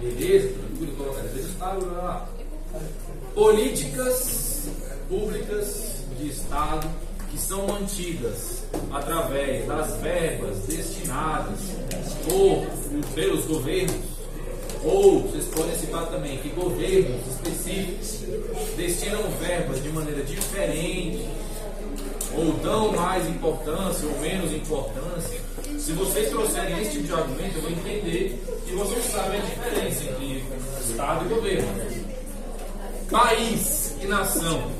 beleza, 0.00 0.54
tranquilo, 0.54 0.96
colocar 0.96 1.20
dever 1.22 1.42
do 1.42 1.48
Estado, 1.50 1.80
blá, 1.80 2.00
blá. 2.00 2.28
políticas 3.34 4.68
públicas 5.10 6.04
de 6.18 6.28
Estado 6.28 6.88
que 7.30 7.38
são 7.38 7.66
mantidas 7.66 8.64
através 8.90 9.66
das 9.66 9.96
verbas 9.96 10.56
destinadas 10.66 11.60
por, 12.24 12.66
pelos 13.14 13.44
governos, 13.44 13.94
ou 14.82 15.20
vocês 15.20 15.44
podem 15.48 15.76
citar 15.76 16.06
também 16.06 16.38
que 16.38 16.48
governos 16.48 17.20
específicos 17.26 18.20
destinam 18.76 19.22
verbas 19.38 19.82
de 19.82 19.90
maneira 19.90 20.22
diferente 20.24 21.28
ou 22.34 22.52
dão 22.62 22.92
mais 22.92 23.26
importância 23.28 24.06
ou 24.06 24.18
menos 24.20 24.52
importância, 24.52 25.40
se 25.78 25.92
vocês 25.92 26.28
trouxerem 26.28 26.80
esse 26.80 26.92
tipo 26.92 27.04
de 27.04 27.12
argumento, 27.12 27.56
eu 27.56 27.62
vou 27.62 27.70
entender 27.70 28.42
que 28.66 28.72
vocês 28.74 29.04
sabem 29.06 29.40
a 29.40 29.44
diferença 29.44 30.04
entre 30.04 30.44
Estado 30.80 31.24
e 31.24 31.28
governo. 31.28 31.68
País 33.10 33.94
e 34.02 34.06
nação. 34.06 34.70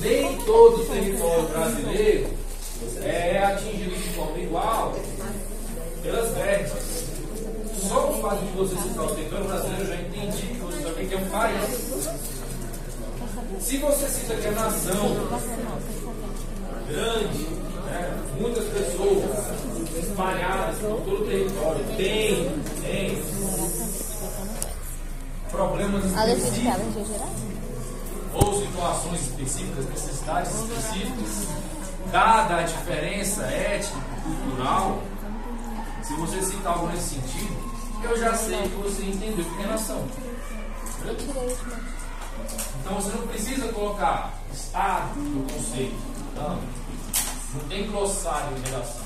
Nem 0.00 0.36
todo 0.44 0.82
o 0.82 0.86
território 0.86 1.48
brasileiro 1.48 2.28
é 3.02 3.38
atingido 3.44 3.94
de 3.94 4.08
forma 4.10 4.38
igual 4.38 4.94
pelas 6.02 6.30
verbas. 6.34 7.04
Só 7.88 8.10
o 8.10 8.20
fato 8.20 8.44
de 8.44 8.52
você 8.52 8.76
citar 8.76 9.04
o 9.04 9.14
território 9.14 9.46
brasileiro, 9.46 9.82
eu 9.82 9.86
já 9.86 9.96
entendi 9.96 10.46
que 10.46 10.60
você 10.60 10.82
sabe 10.82 11.04
o 11.04 11.08
que 11.08 11.16
um 11.16 11.28
país. 11.30 12.08
Se 13.60 13.76
você 13.78 14.08
cita 14.08 14.34
que 14.34 14.46
é 14.46 14.50
nação, 14.50 15.16
grande, 16.90 17.44
né? 17.86 18.22
muitas 18.38 18.64
pessoas 18.64 19.24
espalhadas 19.96 20.78
por 20.78 21.00
todo 21.02 21.22
o 21.22 21.26
território, 21.26 21.84
tem, 21.96 22.60
tem 22.82 23.22
problemas 25.50 26.04
específicos 26.04 27.06
ou 28.34 28.60
situações 28.60 29.20
específicas, 29.22 29.88
necessidades 29.88 30.52
específicas, 30.54 31.48
dada 32.12 32.56
a 32.56 32.62
diferença 32.62 33.42
étnica 33.42 33.98
e 34.16 34.20
cultural, 34.20 35.02
se 36.02 36.14
você 36.14 36.42
citar 36.42 36.74
algo 36.74 36.88
nesse 36.88 37.14
sentido, 37.14 37.70
eu 38.02 38.18
já 38.18 38.34
sei 38.34 38.62
que 38.62 38.76
você 38.76 39.02
entendeu 39.04 39.44
que 39.44 39.62
é 39.62 39.66
nação. 39.66 40.04
Então 42.80 42.94
você 42.94 43.16
não 43.16 43.26
precisa 43.26 43.72
colocar 43.72 44.34
Estado 44.52 45.18
no 45.20 45.42
conceito. 45.52 46.19
Não. 46.34 46.60
Não 47.54 47.68
tem 47.68 47.90
glossário 47.90 48.56
em 48.56 48.60
redação. 48.60 49.04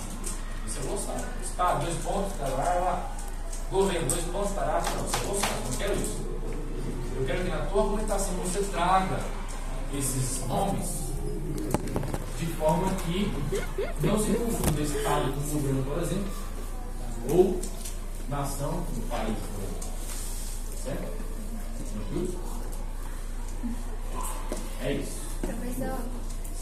Isso 0.67 0.79
é 0.79 0.83
glossário. 0.83 1.25
Estado, 1.43 1.85
dois 1.85 1.97
pontos, 1.99 2.33
vai 2.39 2.81
lá. 2.81 3.11
Governo, 3.71 4.09
dois 4.09 4.25
pontos, 4.25 4.53
tará, 4.53 4.83
não, 4.97 5.07
isso 5.07 5.17
é 5.17 5.21
glossário. 5.21 5.57
Não 5.65 5.77
quero 5.77 5.95
isso. 5.95 6.25
Eu 7.17 7.25
quero 7.27 7.45
que 7.45 7.51
na 7.51 7.67
tua 7.67 7.83
argumentação 7.83 8.35
você 8.35 8.61
traga 8.65 9.21
esses 9.93 10.47
nomes 10.47 11.05
de 12.39 12.47
forma 12.55 12.93
que 12.95 13.33
não 14.03 14.19
se 14.19 14.33
confunda 14.33 14.81
Estado 14.81 15.33
com 15.33 15.41
governo, 15.51 15.85
por 15.85 16.03
exemplo, 16.03 16.33
ou 17.31 17.61
nação 18.29 18.85
com 18.85 19.01
país, 19.09 19.37
por 19.55 19.63
exemplo. 19.63 19.95
Certo? 20.83 21.25
É 24.83 24.93
isso. 24.93 25.21
Professor, 25.41 25.99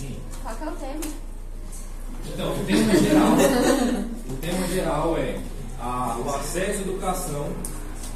Sim. 0.02 0.16
qual 0.42 0.56
que 0.56 0.64
é 0.64 0.66
o 0.66 0.72
tema? 0.72 1.00
Então, 2.26 2.52
o 2.52 2.64
tema 2.64 2.96
geral, 2.96 3.32
o 4.28 4.36
tema 4.36 4.68
geral 4.68 5.16
é 5.16 5.38
a, 5.80 6.16
o 6.18 6.34
acesso 6.34 6.78
à 6.78 6.82
educação 6.82 7.48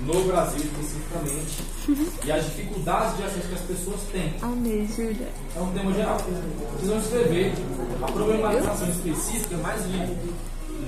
no 0.01 0.25
Brasil 0.25 0.65
especificamente 0.65 1.65
e 2.25 2.33
as 2.33 2.45
dificuldades 2.45 3.17
de 3.17 3.23
acesso 3.23 3.49
que 3.49 3.55
as 3.55 3.61
pessoas 3.61 4.01
têm. 4.13 4.35
Júlia. 4.89 5.29
É 5.55 5.61
um 5.61 5.73
tema 5.73 5.93
geral. 5.93 6.19
Vocês 6.19 6.91
vão 6.91 6.99
escrever 6.99 7.53
a 8.03 8.07
problematização 8.07 8.89
específica 8.89 9.57
mais 9.59 9.87
livre. 9.87 10.17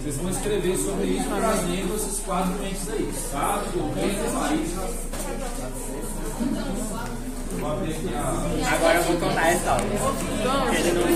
Vocês 0.03 0.17
vão 0.17 0.31
escrever 0.31 0.77
sobre 0.79 1.07
isso 1.07 1.29
trazendo 1.29 1.97
esses 1.97 2.21
quatro 2.21 2.65
entes 2.65 2.89
aí. 2.89 3.09
Estado, 3.09 3.71
governo, 3.73 4.41
país. 4.41 4.71
Vou 4.73 4.85
abrir 4.85 5.45
aqui 5.45 5.63
a. 5.63 7.48
Agora 7.61 8.99
eu 8.99 9.03
vou 9.03 9.17
contar 9.17 9.43
a 9.43 9.53
história. 9.53 9.85
Ele 9.85 10.93
não 10.93 11.09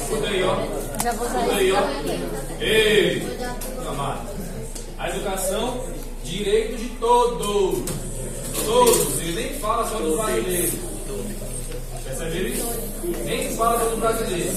Escuta 0.00 0.28
aí, 0.28 0.42
ó. 0.44 0.56
Já 1.02 1.12
vou. 1.12 1.26
Ei! 2.60 3.26
Amado. 3.88 4.28
A 4.98 5.08
educação, 5.10 5.84
direito 6.24 6.76
de 6.76 6.88
todos. 7.00 7.84
Todos. 8.64 9.20
Ele 9.20 9.32
nem 9.32 9.54
fala 9.54 9.88
só 9.88 9.98
dos 9.98 10.16
brasileiros. 10.16 10.74
Perceberam 12.04 12.48
isso? 12.48 12.66
Nem 13.24 13.56
fala 13.56 13.78
só 13.80 13.86
dos 13.90 13.98
brasileiros. 13.98 14.54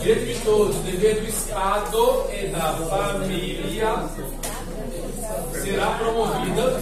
Direito 0.00 0.26
de 0.26 0.44
todos, 0.44 0.76
dever 0.76 1.20
do 1.20 1.28
Estado 1.28 2.24
e 2.32 2.46
da 2.48 2.72
família 2.88 4.08
será 5.62 5.90
promovida. 5.98 6.80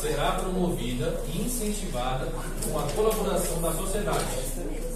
Será 0.00 0.32
promovida 0.32 1.20
e 1.26 1.42
incentivada 1.42 2.24
com 2.24 2.78
a 2.78 2.82
colaboração 2.84 3.60
da 3.60 3.70
sociedade. 3.72 4.24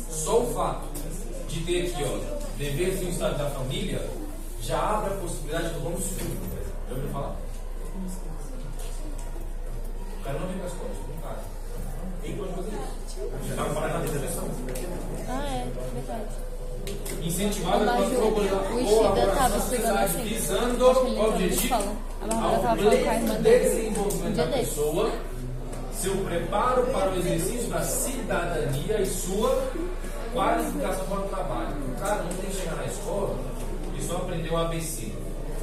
Só 0.09 0.45
o 0.45 0.55
fato 0.55 0.89
de 1.49 1.61
ter 1.61 1.89
aqui, 1.89 2.05
ó, 2.05 2.17
dever 2.57 2.97
do 2.97 3.11
Estado 3.11 3.35
e 3.35 3.39
da 3.39 3.51
família, 3.51 4.09
já 4.63 4.79
abre 4.79 5.13
a 5.13 5.17
possibilidade 5.19 5.75
do 5.75 5.87
homeschooling. 5.87 6.41
Já 6.89 6.95
ouviu 6.95 7.11
falar? 7.11 7.37
O 10.21 10.25
cara 10.25 10.39
não 10.39 10.47
vem 10.47 10.57
para 10.57 10.65
a 10.65 10.69
escola, 10.69 10.91
fica 10.95 11.13
em 11.13 11.21
casa. 11.21 11.45
Quem 12.23 12.37
pode 12.37 12.53
fazer 12.55 12.71
isso? 12.71 12.93
Já 13.47 13.53
está 13.53 13.65
parado 13.75 13.93
na 13.93 14.11
depressão. 14.11 14.49
Ah, 15.29 15.47
é, 15.49 15.71
verdade. 15.93 16.52
Incentivada 17.23 17.93
A 17.93 17.97
com 17.97 18.03
a 18.03 18.85
colaboração 18.85 19.97
assim. 19.99 20.23
visando 20.25 20.85
o 20.85 21.25
objetivo 21.29 21.75
ao 21.75 22.77
pleno 22.77 23.43
desenvolvimento 23.43 24.37
da 24.37 24.47
pessoa, 24.47 25.13
seu 25.93 26.17
preparo 26.25 26.83
para 26.87 27.11
o 27.11 27.19
exercício 27.19 27.69
da 27.69 27.83
cidadania 27.83 29.01
e 29.01 29.07
sua 29.07 29.71
qualificação 30.33 31.07
para 31.07 31.19
o 31.21 31.29
trabalho. 31.29 31.77
O 31.95 32.01
cara 32.01 32.23
não 32.23 32.31
tem 32.35 32.51
que 32.51 32.57
chegar 32.57 32.77
na 32.77 32.87
escola 32.87 33.39
e 33.97 34.03
só 34.03 34.17
aprender 34.17 34.51
o 34.51 34.57
ABC. 34.57 35.13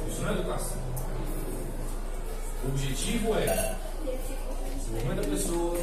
Isso 0.08 0.22
não 0.22 0.30
é 0.30 0.32
educação. 0.32 0.78
O 2.64 2.68
objetivo 2.68 3.34
é 3.34 3.76
desenvolvimento 4.78 5.22
da 5.22 5.28
pessoa, 5.28 5.78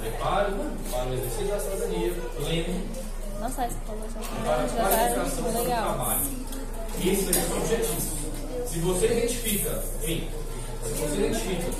preparo 0.00 0.56
para 0.90 1.08
o 1.08 1.14
exercício 1.14 1.46
da 1.48 1.60
cidadania 1.60 2.14
pleno 2.36 3.09
Nossa, 3.40 3.62
a 3.62 3.68
escola 3.68 4.06
já 4.12 4.20
para 4.42 4.62
a 4.62 5.08
já 5.08 5.24
tá 5.24 5.40
do 5.40 5.58
legal. 5.58 5.94
trabalho. 5.94 6.20
Esse 7.02 7.38
é 7.38 7.54
o 7.54 7.56
objetivo. 7.56 8.66
Se 8.66 8.78
você 8.80 9.06
identifica, 9.06 9.82
hein, 10.02 10.28
se 10.84 10.92
você 10.92 11.16
identifica 11.16 11.70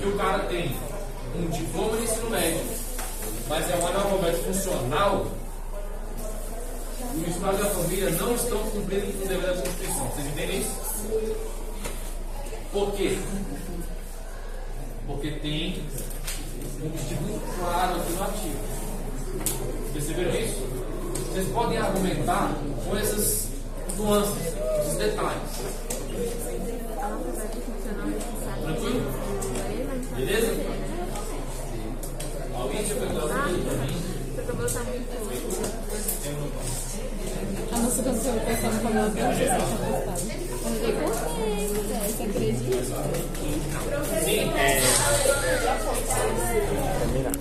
que 0.00 0.08
o 0.08 0.16
cara 0.16 0.38
tem 0.44 0.76
um 1.34 1.46
diploma 1.48 1.96
de 1.96 2.04
ensino 2.04 2.30
médio, 2.30 2.60
mas 3.48 3.68
é 3.70 3.76
um 3.76 3.86
analfabeto 3.88 4.38
funcional, 4.44 5.26
o 7.12 7.28
Estado 7.28 7.58
e 7.58 7.66
a 7.66 7.70
família 7.70 8.10
não 8.10 8.34
estão 8.36 8.58
cumprindo 8.70 9.12
com 9.18 9.24
o 9.24 9.28
dever 9.28 9.46
da 9.56 9.62
Constituição. 9.62 10.06
Vocês 10.10 10.26
entendem 10.28 10.60
isso? 10.60 10.80
Por 12.72 12.92
quê? 12.92 13.18
Porque 15.08 15.30
tem 15.32 15.82
um 16.80 16.86
objetivo 16.86 17.22
muito 17.22 17.58
claro 17.58 17.96
aqui 18.00 18.12
no 18.12 18.22
artigo. 18.22 18.56
Perceberam 19.92 20.34
isso? 20.36 20.79
Vocês 21.30 21.48
podem 21.50 21.78
argumentar 21.78 22.50
com 22.84 22.96
essas 22.96 23.48
nuances, 23.96 24.34
esses 24.80 24.98
detalhes. 24.98 25.42
Tranquilo? 28.64 29.02
Beleza? 30.16 30.48
Alguém 32.54 32.82
tinha 32.82 32.96
perguntado? 32.96 33.30
A 37.72 37.78
nossa 37.78 38.02
canção 38.02 38.32
tinha 38.40 38.56
gostado. 38.56 39.06
Eu 40.50 40.58
falei, 40.58 40.92
gostei, 40.92 41.68
velho, 41.86 42.10
você 42.10 42.22
acredita? 42.24 43.00
Sim, 44.24 44.50
é. 44.58 44.60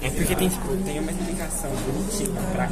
É 0.06 0.10
porque 0.12 0.36
tem, 0.36 0.50
tipo, 0.50 0.78
tem 0.86 1.00
uma 1.00 1.12
explicação 1.12 1.72
bonitinha 1.72 2.42
pra 2.54 2.70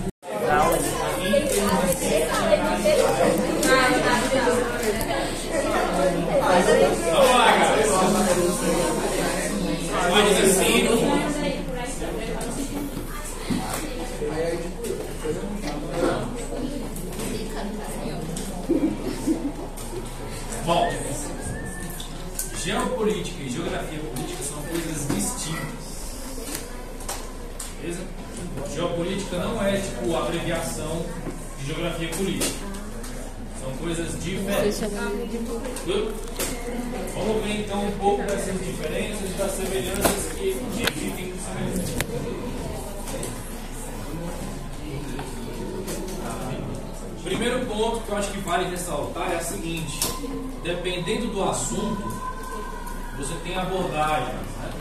você 53.18 53.34
tem 53.44 53.58
abordagens 53.58 54.36
né, 54.62 54.72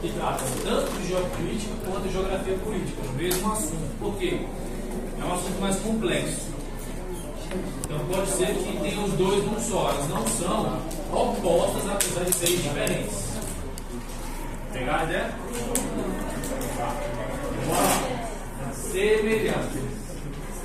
que 0.00 0.12
tratam 0.12 0.46
tanto 0.64 0.90
de 0.92 1.08
geopolítica 1.08 1.74
quanto 1.84 2.02
de 2.02 2.12
geografia 2.12 2.56
política, 2.58 3.02
no 3.04 3.12
mesmo 3.12 3.52
assunto. 3.52 3.98
Por 3.98 4.16
quê? 4.16 4.40
É 5.20 5.24
um 5.24 5.34
assunto 5.34 5.60
mais 5.60 5.76
complexo. 5.80 6.52
Então 7.84 7.98
pode 8.06 8.30
ser 8.30 8.46
que 8.46 8.78
tenha 8.80 9.00
os 9.04 9.12
dois 9.12 9.44
num 9.44 9.60
só. 9.60 9.90
Elas 9.90 10.08
não 10.08 10.26
são 10.26 10.80
opostas, 11.12 11.90
apesar 11.90 12.24
de 12.24 12.34
serem 12.34 12.56
diferentes. 12.56 13.32
Pegar 14.72 15.00
a 15.00 15.04
ideia? 15.04 15.34
Tá. 16.76 16.94
Bora 17.66 17.80
lá. 17.80 18.72
Semelhança. 18.72 19.92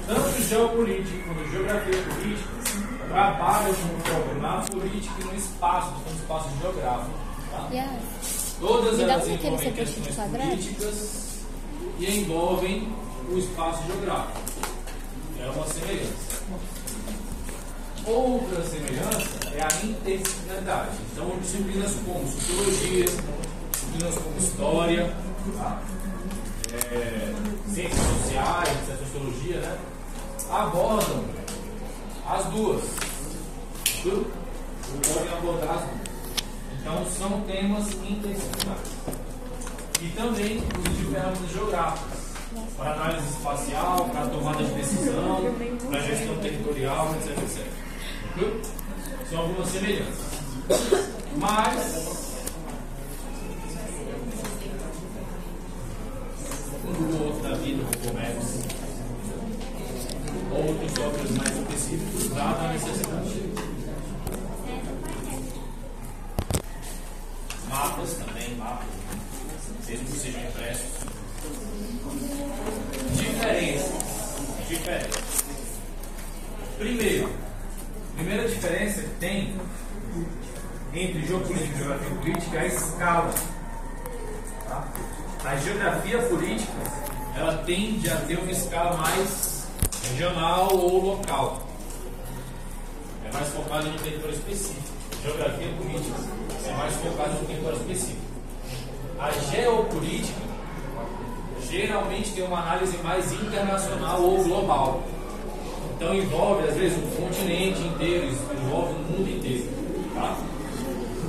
Tanto 0.07 0.41
geopolítica 0.43 1.23
quanto 1.25 1.51
geografia 1.51 2.01
política 2.03 2.56
trabalham 3.07 3.73
com 3.73 3.99
foco 4.09 4.35
na 4.41 4.61
política 4.61 5.21
e 5.21 5.23
no 5.23 5.35
espaço, 5.35 5.91
no 6.05 6.15
espaço 6.15 6.49
geográfico. 6.61 7.11
Tá? 7.51 7.67
Yeah. 7.71 7.99
Todas 8.59 8.99
elas 8.99 9.27
daquele 9.27 9.47
envolvem 9.47 9.73
questões 9.73 10.15
políticas 10.15 11.27
e 11.99 12.19
envolvem 12.19 12.87
o 13.31 13.37
espaço 13.37 13.83
geográfico. 13.85 14.41
É 15.39 15.49
uma 15.49 15.67
semelhança. 15.67 16.37
Outra 18.05 18.63
semelhança 18.63 19.49
é 19.53 19.61
a 19.61 19.85
interdisciplinaridade. 19.85 20.97
Então, 21.11 21.37
disciplinas 21.39 21.93
como 22.05 22.25
sociologia, 22.27 23.05
disciplinas 23.71 24.15
como 24.15 24.37
história, 24.37 25.15
tá? 25.57 25.81
É, 26.91 27.33
ciências 27.73 28.07
sociais, 28.07 28.69
sociologia, 28.99 29.59
né? 29.59 29.77
abordam 30.49 31.25
as 32.27 32.45
duas. 32.45 32.83
Tudo? 34.03 34.31
Podem 35.13 35.33
abordar 35.33 35.75
as 35.75 35.81
duas. 35.81 36.07
Então 36.79 37.05
são 37.05 37.41
temas 37.41 37.87
interdisciplinares. 37.93 38.91
E 40.01 40.09
também 40.09 40.57
uso 40.57 40.89
de 40.89 41.05
ferramentas 41.11 41.51
geográficas 41.51 42.27
para 42.77 42.93
análise 42.93 43.27
espacial, 43.29 44.09
para 44.09 44.27
tomada 44.27 44.63
de 44.63 44.73
decisão, 44.73 45.55
para 45.89 45.99
gestão 46.01 46.37
territorial, 46.37 47.15
etc. 47.15 47.37
etc. 47.39 47.65
São 49.29 49.39
algumas 49.39 49.67
semelhanças. 49.69 50.27
Mas 51.37 52.17
um 56.85 56.93
Google 56.93 57.27
outro 57.27 57.49
da 57.49 57.55
vida, 57.57 57.83
o 57.83 58.07
comércio, 58.07 58.76
outros 60.51 60.91
softwares 60.91 61.31
mais 61.31 61.57
específicos, 61.57 62.29
dada 62.29 62.69
a 62.69 62.73
necessidade. 62.73 63.43
Mapas 67.69 68.13
também, 68.13 68.55
mapas, 68.55 68.87
mesmo 69.87 70.05
que 70.05 70.17
sejam 70.17 70.41
impressos. 70.41 70.87
Diferenças. 73.15 74.07
Diferenças. 74.67 75.43
Primeiro, 76.77 77.29
primeira 78.15 78.47
diferença 78.47 79.01
que 79.01 79.09
tem 79.19 79.55
entre 80.93 81.25
geopolítica 81.25 81.73
e 81.73 81.77
geografia 81.77 82.15
política 82.15 82.57
é 82.57 82.61
a 82.61 82.65
escala. 82.67 83.33
Tá? 84.67 84.87
A 85.45 85.55
geografia 85.57 86.21
política 86.23 86.73
ela 87.35 87.57
tende 87.63 88.09
a 88.09 88.15
ter 88.17 88.39
uma 88.39 88.51
escala 88.51 88.97
mais 88.97 89.56
regional 90.07 90.69
ou 90.73 91.03
local. 91.03 91.61
É 93.25 93.33
mais 93.33 93.47
focada 93.49 93.83
no 93.83 93.99
território 93.99 94.35
específico. 94.35 94.87
Geografia 95.21 95.67
política 95.73 96.17
é 96.65 96.73
mais 96.73 96.95
focada 96.95 97.33
no 97.33 97.45
território 97.45 97.77
específico. 97.77 98.21
A 99.19 99.31
geopolítica 99.31 100.47
geralmente 101.69 102.31
tem 102.31 102.43
uma 102.45 102.59
análise 102.59 102.97
mais 102.97 103.31
internacional 103.33 104.21
ou 104.21 104.43
global. 104.43 105.03
Então 105.95 106.13
envolve 106.13 106.67
às 106.67 106.75
vezes 106.75 106.97
um 106.97 107.09
continente 107.21 107.81
inteiro, 107.81 108.27
envolve 108.27 108.93
o 108.93 108.99
mundo 108.99 109.29
inteiro. 109.29 109.67
Tá? 110.13 110.37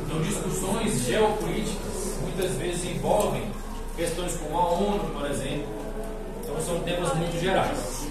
Então 0.06 0.22
discussões 0.22 1.04
geopolíticas 1.04 2.18
muitas 2.22 2.52
vezes 2.56 2.84
envolvem 2.84 3.50
questões 3.96 4.36
como 4.36 4.56
a 4.56 4.68
ONU, 4.68 5.10
por 5.12 5.28
exemplo. 5.28 5.66
Então 6.42 6.60
são 6.60 6.80
temas 6.80 7.12
muito 7.14 7.40
gerais. 7.40 8.07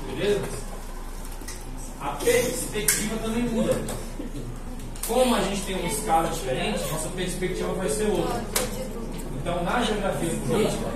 A 2.02 2.10
perspectiva 2.24 3.18
também 3.18 3.44
muda. 3.44 3.80
Como 5.08 5.36
a 5.36 5.42
gente 5.42 5.62
tem 5.62 5.76
uma 5.76 5.88
escala 5.88 6.28
diferente, 6.30 6.92
nossa 6.92 7.08
perspectiva 7.10 7.72
vai 7.74 7.88
ser 7.88 8.10
outra. 8.10 8.44
Então, 9.40 9.64
na 9.64 9.84
geografia 9.84 10.30
política, 10.48 10.88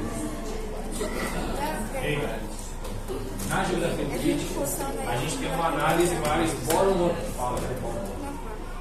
na 3.48 3.64
geografia 3.64 4.06
política, 4.06 4.62
a 5.08 5.18
gente 5.18 5.38
tem 5.38 5.54
uma 5.54 5.68
análise 5.68 6.16
mais 6.16 6.52
bottom-up, 6.66 7.16
fala, 7.38 7.62
né? 7.62 7.76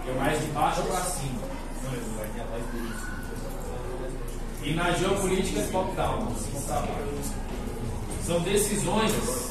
que 0.04 0.10
é 0.10 0.14
mais 0.14 0.40
de 0.40 0.46
baixo 0.52 0.82
para 0.84 1.00
cima. 1.02 1.50
E 4.62 4.72
na 4.72 4.90
geopolítica, 4.92 5.60
top-down, 5.70 6.28
São 8.24 8.40
decisões 8.40 9.50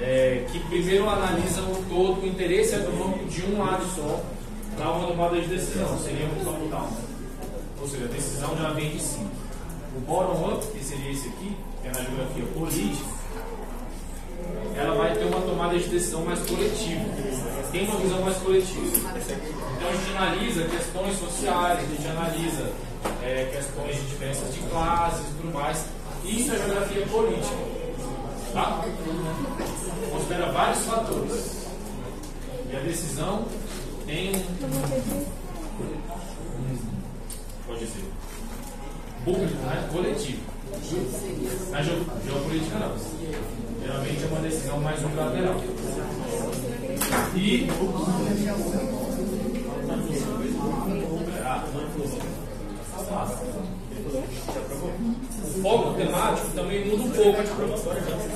é, 0.00 0.44
que 0.50 0.60
primeiro 0.60 1.08
analisam 1.08 1.64
o 1.64 1.84
todo, 1.88 2.22
o 2.22 2.26
interesse 2.26 2.74
econômico 2.74 3.24
de 3.26 3.42
um 3.46 3.58
lado 3.58 3.84
só, 3.94 4.20
para 4.76 4.92
uma 4.92 5.08
tomada 5.08 5.40
de 5.40 5.48
decisão, 5.48 5.98
seria 5.98 6.26
um 6.26 6.44
top-down. 6.44 6.88
Ou 7.80 7.88
seja, 7.88 8.04
a 8.04 8.08
decisão 8.08 8.56
já 8.56 8.70
vem 8.70 8.90
de 8.90 9.00
cima. 9.00 9.30
O 9.96 10.00
bottom-up, 10.00 10.66
que 10.66 10.84
seria 10.84 11.10
esse 11.10 11.28
aqui, 11.28 11.56
que 11.82 11.88
é 11.88 11.92
na 11.92 12.00
geografia 12.02 12.44
política, 12.54 13.18
ela 14.76 14.94
vai 14.94 15.12
ter 15.14 15.24
uma 15.24 15.40
tomada 15.40 15.76
de 15.76 15.88
decisão 15.88 16.24
mais 16.24 16.38
coletiva. 16.40 17.04
Tem 17.72 17.84
uma 17.88 17.98
visão 17.98 18.22
mais 18.22 18.36
coletiva. 18.36 19.08
Então 19.76 19.88
a 19.88 19.92
gente 19.92 20.16
analisa 20.16 20.64
questões 20.64 21.18
sociais, 21.18 21.78
a 21.78 21.82
gente 21.82 22.06
analisa 22.08 22.72
é, 23.22 23.50
questões 23.52 23.96
de 23.96 24.02
diferenças 24.02 24.54
de 24.54 24.60
classes 24.70 25.20
e 25.20 25.34
tudo 25.40 25.54
mais. 25.54 25.84
Isso 26.24 26.52
é 26.52 26.58
geografia 26.58 27.06
política. 27.06 27.77
Tá? 28.58 28.82
Considera 30.10 30.50
vários 30.50 30.84
fatores. 30.84 31.68
E 32.72 32.76
a 32.76 32.80
decisão 32.80 33.44
tem 34.04 34.32
um. 34.34 35.24
Pode 37.68 37.86
ser. 37.86 38.02
Público, 39.24 39.54
né? 39.64 39.88
Coletivo. 39.92 40.42
Na 41.70 41.82
geopolítica 41.82 42.78
não. 42.80 42.96
Geralmente 43.80 44.24
é 44.24 44.26
uma 44.26 44.40
decisão 44.40 44.80
mais 44.80 45.04
unilateral. 45.04 45.54
E 47.36 47.68
o 55.40 55.62
foco 55.62 55.94
temático 55.94 56.50
também 56.56 56.88
muda 56.88 57.04
um 57.04 57.10
pouco. 57.10 58.27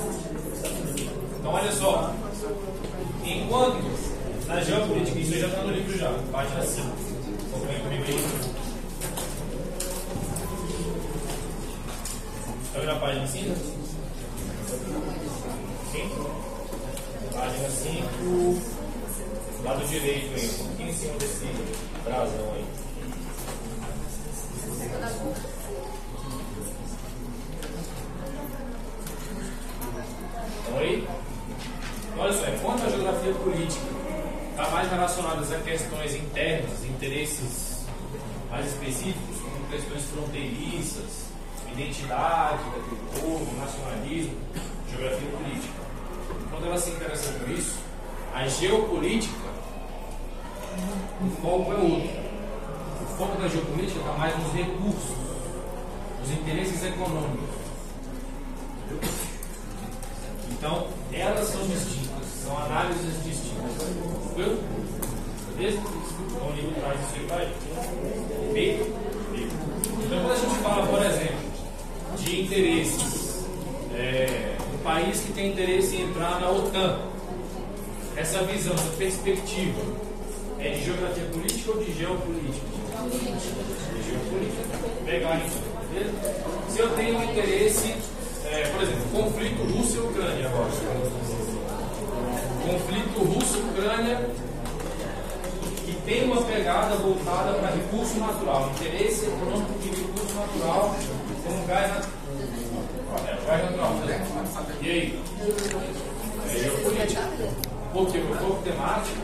O 108.03 108.05
foco 108.05 108.63
temático 108.65 109.21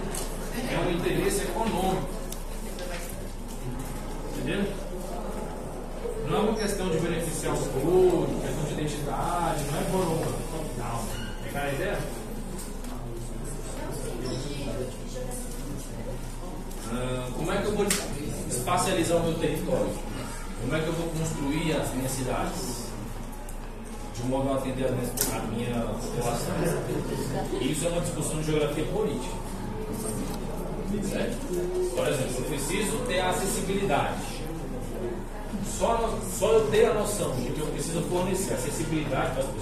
é 0.54 0.78
um 0.86 0.92
interesse 0.92 1.42
econômico. 1.42 2.08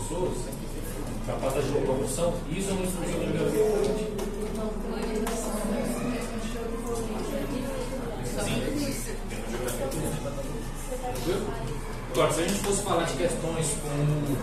Pessoas, 0.07 0.38
capacidade 1.27 1.66
de 1.66 1.73
locomoção, 1.79 2.35
isso 2.51 2.71
é 2.71 2.73
uma 2.73 2.83
discussão 2.83 3.09
de 3.09 3.14
política. 3.14 3.47
Agora, 12.12 12.33
se 12.33 12.40
a 12.40 12.49
gente 12.49 12.61
fosse 12.61 12.83
falar 12.83 13.05
de 13.05 13.14
questões 13.14 13.77
como 13.83 14.37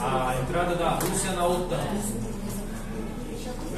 a 0.00 0.40
entrada 0.40 0.74
da 0.76 0.90
Rússia 0.90 1.32
na 1.32 1.46
OTAN, 1.46 1.76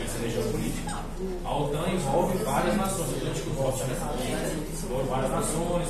essa 0.05 0.19
região 0.19 0.43
política, 0.53 0.99
a 1.45 1.57
OTAN 1.57 1.91
envolve 1.91 2.39
várias 2.45 2.77
nações, 2.77 3.11
o 3.11 3.17
Atlântico 3.17 3.51
Norte, 3.63 3.85
né? 3.85 4.65
Envolve 4.85 5.09
várias 5.09 5.31
nações, 5.31 5.89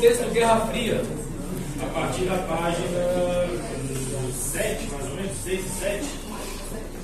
contexto 0.00 0.30
Guerra 0.30 0.60
Fria, 0.68 1.02
a 1.82 1.86
partir 1.92 2.24
da 2.24 2.38
página 2.48 2.88
7, 4.32 4.90
mais 4.92 5.10
ou 5.10 5.14
menos, 5.14 5.36
6 5.44 5.60
e 5.60 5.68
7, 5.68 6.06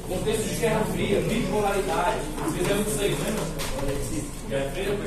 contexto 0.09 0.49
de 0.49 0.55
Guerra 0.55 0.85
Fria, 0.87 1.21
bipolaridade. 1.21 2.21
Vocês 2.39 2.67
lembram 2.67 2.85
disso 2.85 3.01
aí, 3.03 3.11
lembram? 3.11 3.45
Guerra 4.49 4.71
Fria? 4.71 4.99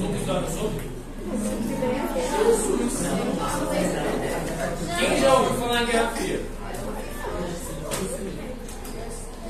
Nunca 0.00 0.16
estudaram 0.18 0.48
sobre? 0.50 0.84
Quem 4.98 5.18
já 5.18 5.34
ouviu 5.34 5.60
falar 5.60 5.82
em 5.82 5.86
Guerra 5.86 6.10
Fria? 6.10 6.40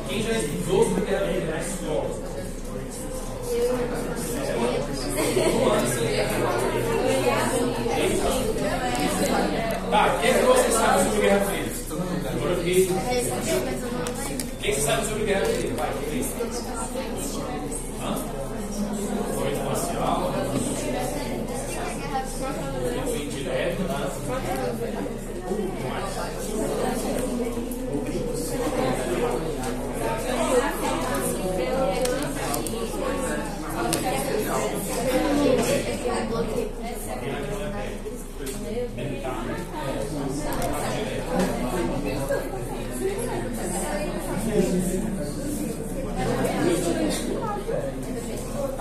Quem 0.09 0.23
já 0.23 0.31
estudou 0.31 0.85
sobre 0.85 1.04
Quem 12.65 12.85
sabe 14.81 15.07
sobre 15.07 15.25
Guerra 15.27 15.45
Fria? 15.45 15.74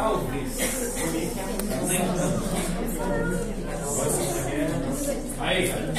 Talvez. 0.04 0.52
Tanto. 2.98 3.34
Aí, 5.40 5.70
cara. 5.70 5.94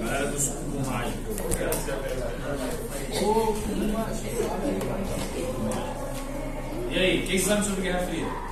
Galera 0.00 0.26
dos 0.28 0.48
cubo 0.48 0.80
mágico. 0.86 1.18
E 6.90 6.98
aí, 6.98 7.26
quem 7.26 7.38
sabe 7.38 7.66
sobre 7.66 7.82
Guerra 7.82 8.06
Fria? 8.06 8.51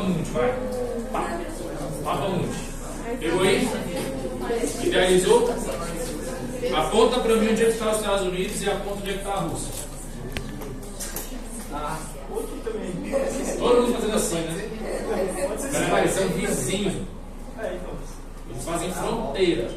Mundi, 0.00 0.30
vai. 0.30 0.54
Pá. 1.12 1.40
Mapa 2.04 2.28
mundi. 2.28 2.58
Pegou 3.20 3.42
aí? 3.42 3.68
Idealizou? 4.82 5.54
Aponta 6.74 7.20
pra 7.20 7.36
mim 7.36 7.50
onde 7.50 7.62
é 7.62 7.66
que 7.66 7.72
está 7.72 7.90
os 7.90 7.96
Estados 7.98 8.26
Unidos 8.26 8.62
e 8.62 8.70
aponta 8.70 8.98
onde 9.00 9.10
é 9.10 9.12
que 9.12 9.18
está 9.18 9.32
a 9.32 9.40
Rússia. 9.40 9.88
Todo 13.58 13.82
mundo 13.82 13.94
fazendo 13.94 14.16
assim, 14.16 14.36
né? 14.36 14.68
Vai 15.72 15.90
parecendo 15.90 16.34
vizinho. 16.34 17.06
Eles 18.50 18.64
fazem 18.64 18.92
fronteira. 18.92 19.70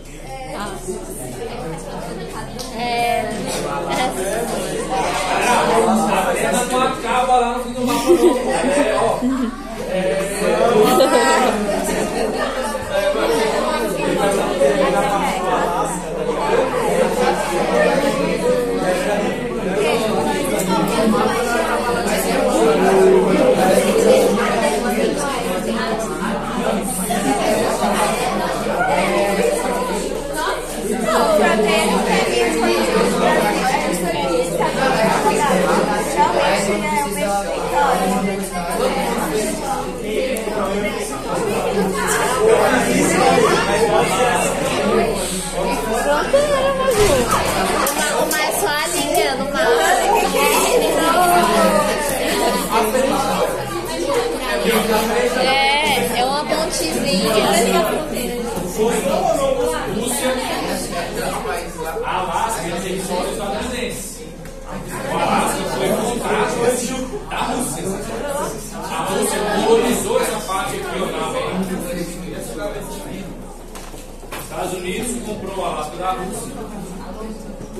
Comprou 75.31 75.59
o 75.59 75.65
Alasca 75.65 75.97
da 75.97 76.11
Rússia. 76.11 76.53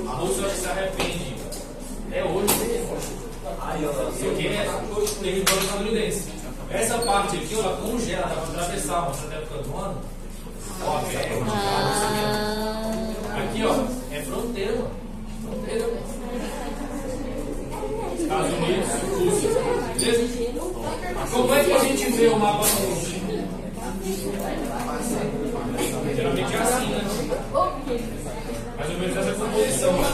A 0.08 0.12
Rússia 0.14 0.48
se 0.48 0.68
arrepende. 0.68 1.36
É 2.12 2.24
hoje. 2.24 2.54
Isso 4.14 4.28
aqui 4.30 4.46
é 4.48 4.66
território 5.22 5.62
estadunidense. 5.62 6.32
Essa 6.70 6.98
parte 6.98 7.36
aqui, 7.36 7.54
ela 7.54 7.76
congela, 7.76 8.26
dá 8.26 8.34
para 8.34 8.62
atravessar, 8.62 9.08
mas 9.08 9.28
na 9.28 9.34
época 9.34 9.62
do 9.62 9.76
ano, 9.76 10.00
with 29.54 29.72
someone. 29.78 30.11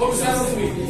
Observa 0.00 0.44
comigo. 0.44 0.87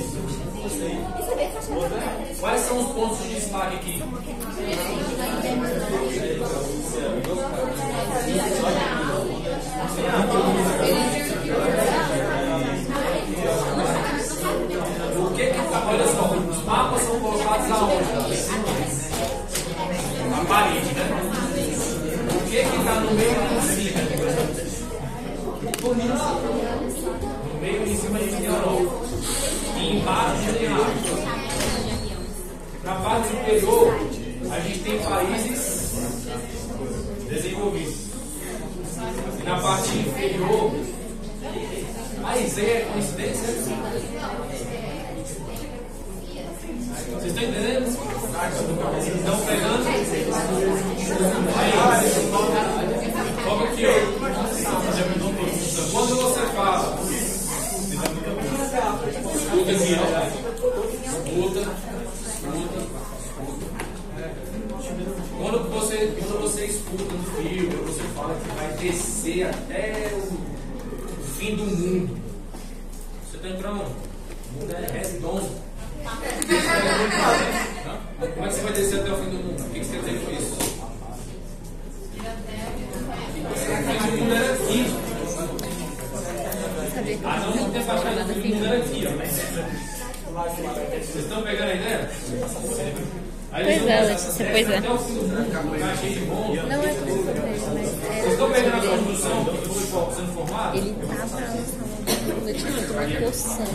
meu 102.52 102.90
uma 102.90 103.26
coçando. 103.26 103.70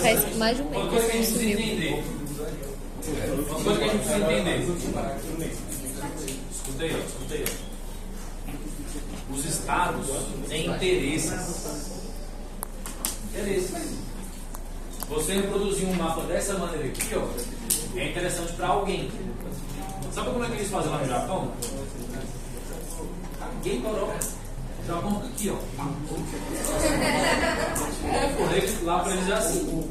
Faz 0.00 0.36
mais 0.36 0.56
de 0.56 0.62
um 0.62 0.70
mês 0.70 1.10
que 1.10 1.16
isso 1.18 1.32
sumiu. 1.34 2.04
Uma 3.48 3.62
coisa 3.62 3.78
que 3.78 3.84
a 3.84 3.88
gente 3.88 4.04
precisa 4.04 4.32
entender. 4.32 4.58
Escutei. 6.50 7.44
Os 9.30 9.44
estados 9.44 10.06
têm 10.48 10.66
interesses. 10.66 11.32
Interesses. 13.30 14.04
Você 15.08 15.34
reproduzir 15.34 15.86
um 15.88 15.94
mapa 15.94 16.22
dessa 16.22 16.54
maneira 16.54 16.86
aqui, 16.86 17.14
ó, 17.14 17.26
é 17.98 18.08
interessante 18.08 18.52
para 18.54 18.68
alguém. 18.68 19.10
Sabe 20.12 20.30
como 20.30 20.44
é 20.44 20.48
que 20.48 20.54
eles 20.54 20.70
fazem 20.70 20.90
lá 20.90 20.98
no 20.98 21.06
Japão? 21.06 21.52
Ninguém 23.56 23.82
coloca 23.82 24.43
já 24.86 25.00
compra 25.00 25.28
aqui, 25.28 25.50
ó. 25.50 25.56
É, 28.06 28.84
lá 28.84 28.98
para 29.00 29.12
eles 29.14 29.28
é 29.28 29.32
assim. 29.32 29.90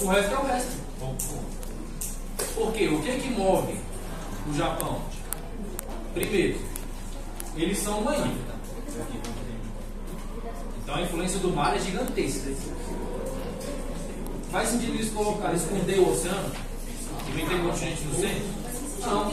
O 0.00 0.06
resto 0.08 0.34
é 0.34 0.38
o 0.38 0.46
resto. 0.46 0.72
Por 2.54 2.72
quê? 2.72 2.88
O 2.88 3.02
que 3.02 3.10
é 3.10 3.18
que 3.18 3.30
move 3.30 3.78
o 4.48 4.54
Japão? 4.54 5.02
Primeiro, 6.14 6.58
eles 7.56 7.78
são 7.78 8.00
uma 8.00 8.16
ilha. 8.16 8.56
Então 10.82 10.94
a 10.94 11.02
influência 11.02 11.38
do 11.40 11.50
mar 11.50 11.76
é 11.76 11.80
gigantesca. 11.80 12.50
Faz 14.50 14.70
sentido 14.70 14.94
eles 14.94 15.12
colocar, 15.12 15.52
esconder 15.52 15.98
o 15.98 16.10
oceano 16.10 16.50
e 17.28 17.32
ter 17.32 17.62
continente 17.62 18.04
no 18.04 18.14
centro? 18.14 18.44
Não. 19.00 19.30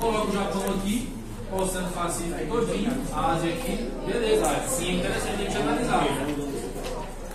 Coloca 0.00 0.30
o 0.30 0.32
Japão 0.32 0.62
aqui 0.74 1.21
Oceano 1.52 1.90
Pacífico 1.92 2.46
todinho, 2.48 2.90
a 3.12 3.32
Ásia 3.32 3.52
aqui, 3.52 3.92
beleza, 4.06 4.46
é 4.46 4.66
sim 4.68 4.88
é 4.88 4.94
interessante 4.94 5.34
a 5.34 5.36
gente 5.36 5.56
analisar. 5.58 6.06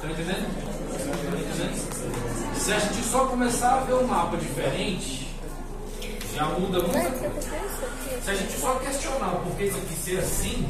Tá 0.02 0.08
entendendo? 0.08 0.48
Tá 0.98 1.38
entendendo? 1.38 2.56
Se 2.56 2.74
a 2.74 2.80
gente 2.80 3.04
só 3.04 3.26
começar 3.26 3.76
a 3.76 3.80
ver 3.82 3.94
um 3.94 4.08
mapa 4.08 4.38
diferente, 4.38 5.28
já 6.34 6.46
muda 6.46 6.80
muita 6.80 7.12
coisa. 7.12 7.32
Se 8.24 8.32
a 8.32 8.34
gente 8.34 8.60
só 8.60 8.76
questionar 8.76 9.30
por 9.44 9.56
que 9.56 9.64
isso 9.66 9.78
aqui 9.78 9.94
ser 9.94 10.20
assim, 10.20 10.68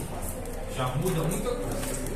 já 0.75 0.85
muda 0.87 1.23
muita 1.23 1.49
coisa. 1.49 2.07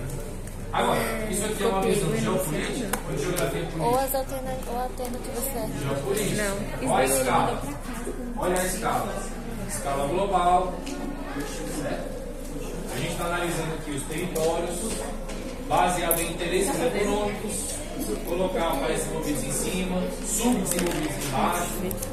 Agora, 0.74 1.00
isso 1.30 1.46
aqui 1.46 1.64
é 1.64 1.68
uma 1.68 1.82
visão 1.82 2.16
geopolítica 2.16 3.00
ou 3.10 3.16
de 3.16 3.24
geografia 3.24 3.62
política? 3.62 3.84
Ou 3.84 4.00
as 4.00 4.16
alternativas 4.16 5.44
certas. 5.54 5.82
Geopolítica. 5.82 6.44
Não. 6.82 6.92
Olha 6.92 7.04
a 7.04 7.06
escala. 7.06 7.62
Olha 8.38 8.62
a 8.62 8.66
escala. 8.66 9.14
Escala 9.68 10.08
global, 10.08 10.74
a 11.34 12.98
gente 12.98 13.12
está 13.12 13.24
analisando 13.24 13.74
aqui 13.76 13.92
os 13.92 14.04
territórios, 14.04 14.80
baseado 15.70 16.20
em 16.20 16.34
interesses 16.34 16.76
econômicos, 16.76 17.76
colocar 18.28 18.76
países 18.82 19.06
desenvolvidos 19.06 19.44
em 19.44 19.52
cima, 19.54 20.04
subdesenvolvidos 20.28 21.26
embaixo. 21.26 22.12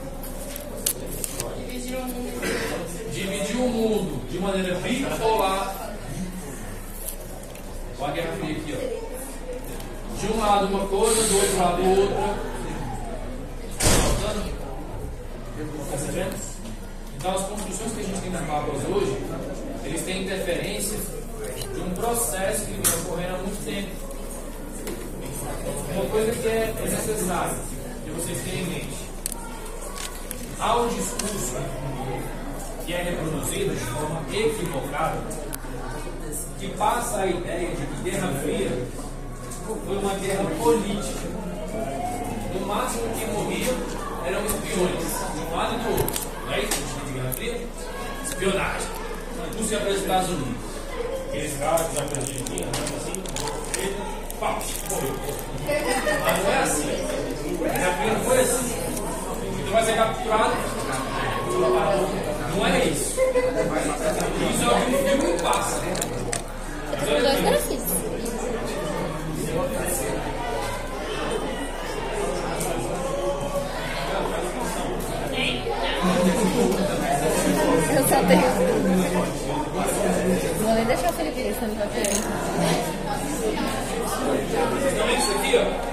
Dividir 3.12 3.56
o 3.56 3.68
mundo 3.68 4.30
de 4.30 4.38
maneira 4.38 4.76
bipolar. 4.76 5.96
Olha 7.98 8.12
a 8.12 8.14
Guerra 8.14 8.36
Fria 8.36 8.56
aqui, 8.56 8.74
ó. 8.76 10.20
De 10.20 10.32
um 10.32 10.38
lado 10.38 10.66
uma 10.66 10.86
coisa, 10.86 11.22
do 11.24 11.36
outro 11.36 11.58
lado 11.58 11.82
outra. 11.90 12.34
Tá 13.80 14.34
notando? 14.34 14.50
Tá 15.58 15.90
percebendo? 15.90 16.57
Então 17.18 17.34
as 17.34 17.42
construções 17.48 17.92
que 17.94 18.00
a 18.00 18.04
gente 18.04 18.20
tem 18.20 18.30
nas 18.30 18.46
mapas 18.46 18.76
hoje, 18.84 19.18
eles 19.84 20.02
têm 20.02 20.22
interferência 20.22 20.96
de 21.74 21.80
um 21.80 21.90
processo 21.90 22.64
que 22.64 22.70
vem 22.70 23.00
ocorrendo 23.00 23.34
há 23.34 23.38
muito 23.38 23.64
tempo. 23.64 23.88
Uma 25.94 26.04
coisa 26.10 26.30
que 26.30 26.46
é 26.46 26.74
necessária 26.80 27.56
que 28.04 28.10
vocês 28.12 28.38
tenham 28.44 28.60
em 28.60 28.70
mente. 28.70 28.98
Há 30.60 30.76
um 30.76 30.88
discurso 30.88 31.56
que 32.86 32.92
é 32.94 33.02
reproduzido 33.02 33.74
de 33.74 33.80
forma 33.80 34.22
equivocada 34.32 35.18
que 36.60 36.68
passa 36.76 37.18
a 37.18 37.26
ideia 37.26 37.68
de 37.68 37.84
que 37.84 38.10
Guerra 38.10 38.32
Fria 38.42 38.86
foi 39.66 39.98
uma 39.98 40.14
guerra 40.14 40.44
política. 40.62 41.28
No 42.54 42.66
máximo 42.66 43.02
que 43.14 43.26
morriam 43.26 43.74
eram 44.24 44.46
espiões, 44.46 45.04
de 45.34 45.40
um 45.40 45.56
lado 45.56 45.74
e 45.74 45.78
do 45.78 45.90
outro. 45.90 46.28
Não 46.46 46.54
é 46.54 46.60
isso 46.60 46.97
que 47.18 47.26
a 47.26 47.30
gente 47.30 47.36
tem 47.36 47.48
de 47.48 47.52
Guerra 47.52 47.58
Fria? 47.58 47.60
Espionagem. 48.24 48.88
Rússia 49.58 49.78
para 49.78 49.90
os 49.90 49.96
Estados 49.98 50.30
Unidos. 50.30 50.68
Aqueles 51.28 51.58
caras 51.58 51.86
que 51.88 51.96
já 51.96 52.02
para 52.02 52.16
a 52.16 52.20
Argentina, 52.20 52.66
assim, 52.96 53.22
pau, 54.40 54.62
morreu. 54.90 55.14
Mas 56.24 56.42
não 56.42 56.50
é 56.50 56.58
assim. 56.62 56.86
Não 58.08 58.20
foi 58.24 58.40
assim. 58.40 58.74
Então 59.60 59.72
vai 59.72 59.84
ser 59.84 59.96
capturado. 59.96 60.54
Não 62.56 62.66
é 62.66 62.84
isso. 62.86 63.20
Isso 64.50 64.64
é 64.64 64.66
o 64.66 64.78
que 64.84 64.94
o 64.94 64.98
filme 64.98 65.42
passa. 65.42 65.76
Mas 66.92 67.08
olha 67.08 67.20
Dois 67.20 67.64
aqui. 67.64 67.67
Vou 80.98 81.04
nem 81.04 81.10
deixar 81.10 81.10
o 81.10 81.12
Felipe 81.12 81.42
ver, 81.42 81.54
senão 81.54 81.68
ele 81.68 81.78
vai 81.78 81.88
ver. 81.88 82.08
Tá 84.96 85.04
vendo 85.06 85.18
isso 85.18 85.32
aqui, 85.32 85.56
ó? 85.56 85.87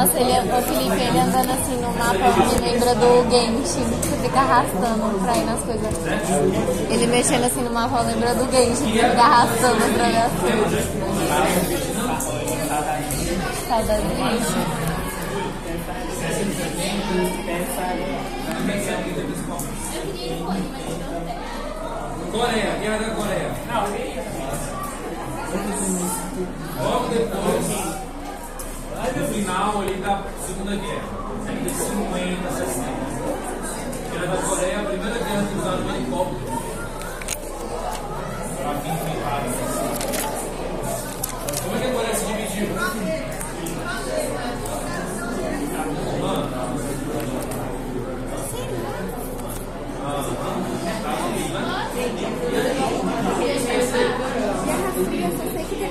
Nossa, 0.00 0.18
ele, 0.18 0.32
o 0.32 0.62
Felipe, 0.62 0.96
ele 0.98 1.18
andando 1.18 1.50
assim 1.50 1.76
no 1.76 1.92
mapa 1.92 2.14
me 2.14 2.54
lembra 2.66 2.94
do 2.94 3.30
Genshin, 3.30 3.84
que 4.00 4.08
fica 4.22 4.40
arrastando 4.40 5.20
pra 5.20 5.36
ir 5.36 5.44
nas 5.44 5.60
coisas. 5.60 5.94
Ele 6.90 7.06
mexendo 7.06 7.44
assim 7.44 7.60
no 7.60 7.70
mapa 7.70 8.00
lembra 8.00 8.34
do 8.34 8.50
Genshin, 8.50 8.92
que 8.92 8.92
fica 8.92 9.20
arrastando 9.20 9.76
pra 9.92 10.08
ver 10.08 10.16
as 10.16 10.32
coisas. 10.40 10.86
Do 14.00 14.16
Genshin. 14.16 14.64
Coreia, 22.32 22.78
Guerra 22.80 22.98
da 22.98 23.10
Coreia. 23.10 23.50
Logo 26.82 27.08
depois, 27.08 27.89
no 29.20 29.26
final 29.26 29.80
ali 29.82 29.94
da 29.96 30.22
Segunda 30.46 30.76
Guerra, 30.76 31.02
década 31.44 31.68
de 31.68 31.74
50, 31.74 32.50
60. 32.52 32.86
Guerra 34.10 34.26
da 34.26 34.42
Coreia, 34.42 34.80
a 34.80 34.84
primeira 34.84 35.18
guerra 35.18 35.46
que 35.46 35.58
usaram 35.58 35.84
um 35.84 35.94
helicóptero. 35.94 36.40
Para 38.56 38.72
vir 38.72 38.92
enfrentar. 38.92 39.42
Como 41.62 41.76
é 41.76 41.78
que 41.80 41.86
a 41.86 41.92
Coreia 41.92 42.14
se 42.14 42.26
dividiu? 42.26 42.66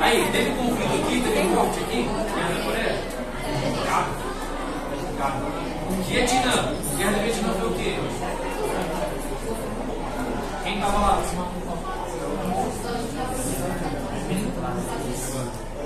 Aí, 0.01 0.29
teve 0.31 0.49
conflito 0.51 0.95
aqui, 0.95 1.21
teve 1.21 1.43
morte 1.49 1.79
aqui, 1.81 2.28
Vietnã, 6.09 6.73
Guerra 6.97 7.11
do 7.11 7.19
Vietnã 7.19 7.53
foi 7.53 7.69
o 7.69 7.73
quê? 7.75 7.95
Quem 10.63 10.79
tava 10.81 10.97
lá? 10.97 11.21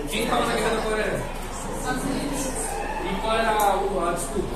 Quem 0.09 0.25
tava 0.25 0.45
na 0.45 0.53
Guerra 0.53 0.75
da 0.75 0.81
Coreia? 0.81 1.21
E 3.03 3.21
qual 3.21 3.35
era 3.37 3.49
a, 3.49 3.73
a 3.73 4.13
desculpa? 4.13 4.55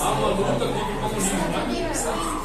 Há 0.00 0.10
uma 0.10 0.28
luta 0.28 0.52
contra 0.52 0.68
o 0.68 1.00
comunismo, 1.00 1.38
né? 1.48 2.41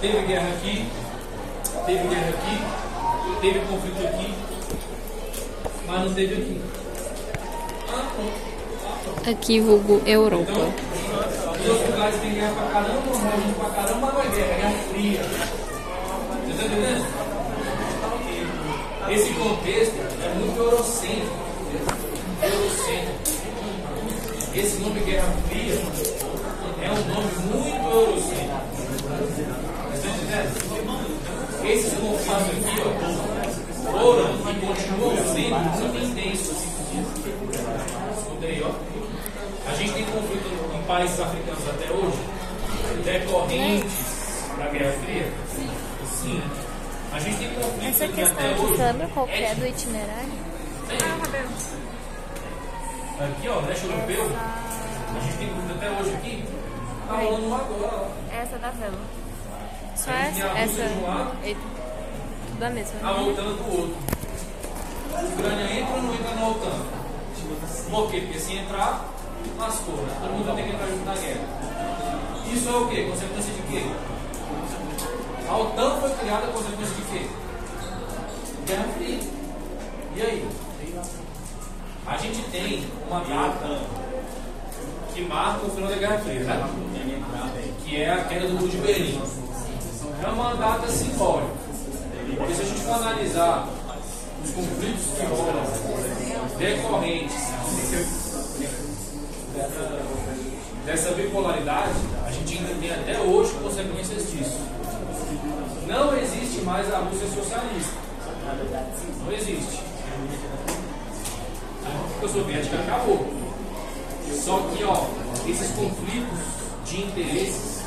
Teve 0.00 0.26
guerra 0.26 0.48
aqui, 0.48 0.86
teve 1.86 2.08
guerra 2.08 2.28
aqui, 2.28 3.40
teve 3.40 3.58
conflito 3.60 4.06
aqui, 4.06 4.34
mas 5.86 6.04
não 6.04 6.14
teve 6.14 6.34
aqui. 6.34 6.60
Aqui, 9.28 9.60
vulgo 9.60 10.00
Europa. 10.06 10.50
Então, 10.50 10.72
os 11.52 11.68
outros 11.68 11.90
lugares 11.90 12.20
tem 12.20 12.34
guerra 12.34 12.52
pra 12.54 12.66
caramba, 12.68 13.00
morre 13.06 13.42
gente 13.42 13.54
pra 13.58 13.70
caramba, 13.70 14.12
mas 14.14 14.14
não 14.14 14.20
é 14.20 14.28
guerra, 14.36 14.52
é 14.52 14.56
guerra 14.56 14.78
fria. 14.92 15.22
Você 16.46 16.54
tá 16.56 16.64
entendendo? 16.64 17.04
Esse 19.10 19.32
contexto 19.32 19.96
é 20.22 20.34
muito 20.34 20.58
eurocêntrico. 20.58 21.36
Eurocêntrico. 22.42 23.18
Esse 24.54 24.80
nome 24.80 25.00
Guerra 25.00 25.32
Fria 25.48 25.74
é 26.82 26.90
um 26.90 27.02
nome 27.14 27.30
muito 27.52 27.84
eurocêntrico. 27.90 28.47
Esses 31.64 31.92
conflitos 31.94 32.32
aqui, 32.32 32.76
ó, 32.84 33.90
foram 33.90 34.34
e 34.34 34.54
continuam 34.60 35.16
sendo 35.32 35.56
muito 35.58 36.04
intensos. 36.04 36.58
Escutei, 38.18 38.62
ó. 38.62 38.70
A 39.70 39.74
gente 39.74 39.92
tem 39.92 40.04
conflito 40.04 40.48
em 40.74 40.82
países 40.86 41.18
africanos 41.20 41.68
até 41.68 41.90
hoje, 41.92 42.18
decorrentes 43.04 44.44
da 44.58 44.66
Guerra 44.66 44.92
Fria. 45.04 45.32
Sim. 46.22 46.42
A 47.12 47.18
gente 47.20 47.38
tem 47.38 47.48
conflito 47.54 47.88
Essa 47.88 48.04
aqui 48.04 48.14
questão 48.14 48.36
até 48.38 48.50
aqui, 48.52 48.60
hoje. 48.60 48.76
você 48.76 48.82
lembra 48.84 49.08
qual 49.08 49.28
é 49.28 49.54
do 49.54 49.66
itinerário? 49.66 50.32
Aqui, 53.20 53.48
ó, 53.48 53.60
leste 53.60 53.84
europeu. 53.86 54.30
A 55.16 55.20
gente 55.20 55.36
tem 55.38 55.48
conflito 55.48 55.74
até 55.76 55.90
hoje 55.90 56.14
aqui. 56.14 56.44
Tá 57.08 57.14
rolando 57.16 57.54
agora, 57.54 57.90
ó. 57.94 58.34
Essa 58.34 58.58
da 58.58 58.70
vela. 58.70 58.98
Só 59.98 60.12
essa? 60.12 60.46
Essa. 60.56 60.82
Eita. 61.42 61.60
Tudo 62.52 62.62
a 62.64 62.70
mesma. 62.70 63.00
a 63.02 63.20
OTAN 63.20 63.42
do 63.42 63.78
outro. 63.78 63.96
A 65.12 65.20
Ucrânia 65.24 65.80
entra 65.80 65.94
ou 65.96 66.02
não 66.02 66.14
entra 66.14 66.34
na 66.36 66.48
OTAN? 66.48 66.86
Por? 67.90 68.02
Porque 68.10 68.38
se 68.38 68.56
entrar, 68.58 69.04
lascou. 69.58 69.96
Né? 69.96 70.16
Todo 70.20 70.30
mundo 70.30 70.46
vai 70.46 70.56
ter 70.56 70.62
que 70.62 70.74
entrar 70.74 70.86
junto 70.86 71.04
na 71.04 71.14
guerra. 71.14 71.40
Isso 72.52 72.68
é 72.68 72.72
o 72.72 72.88
quê? 72.88 73.08
Consequência 73.10 73.52
de 73.54 73.62
quê? 73.62 73.82
A 75.48 75.56
OTAN 75.56 76.00
foi 76.00 76.10
criada 76.10 76.46
consequência 76.46 76.94
de 76.94 77.02
quê? 77.02 77.28
Guerra 78.66 78.84
Fria. 78.96 79.18
E 80.14 80.22
aí? 80.22 80.48
A 82.06 82.16
gente 82.18 82.42
tem 82.50 82.86
uma 83.08 83.20
data 83.20 83.80
que 85.12 85.22
marca 85.22 85.66
o 85.66 85.70
final 85.70 85.90
da 85.90 85.96
Guerra 85.96 86.18
Fria, 86.20 86.40
né? 86.40 87.74
Que 87.84 88.02
é 88.02 88.12
a 88.12 88.24
queda 88.24 88.46
do 88.46 88.54
Muro 88.54 88.68
de 88.68 88.76
Berlim. 88.76 89.47
É 90.22 90.28
uma 90.28 90.54
data 90.54 90.88
simbólica. 90.88 91.52
Porque 92.36 92.54
se 92.54 92.62
a 92.62 92.64
gente 92.64 92.80
for 92.80 92.94
analisar 92.94 93.68
os 94.44 94.50
conflitos 94.50 95.04
que 95.16 95.26
rolam 95.26 95.64
decorrentes 96.58 97.36
dessa 100.84 101.10
bipolaridade, 101.12 101.94
a 102.26 102.30
gente 102.30 102.58
ainda 102.58 102.74
tem 102.80 102.90
até 102.90 103.20
hoje 103.20 103.52
consequências 103.62 104.30
disso. 104.30 104.58
Não 105.86 106.16
existe 106.16 106.60
mais 106.62 106.92
a 106.92 106.98
Rússia 106.98 107.28
socialista. 107.28 107.92
Não 109.24 109.32
existe. 109.32 109.82
A 111.84 111.90
República 111.90 112.28
Soviética 112.28 112.78
acabou. 112.78 113.26
Só 114.44 114.58
que, 114.74 114.84
ó, 114.84 115.06
esses 115.48 115.70
conflitos 115.72 116.38
de 116.84 117.02
interesses, 117.02 117.84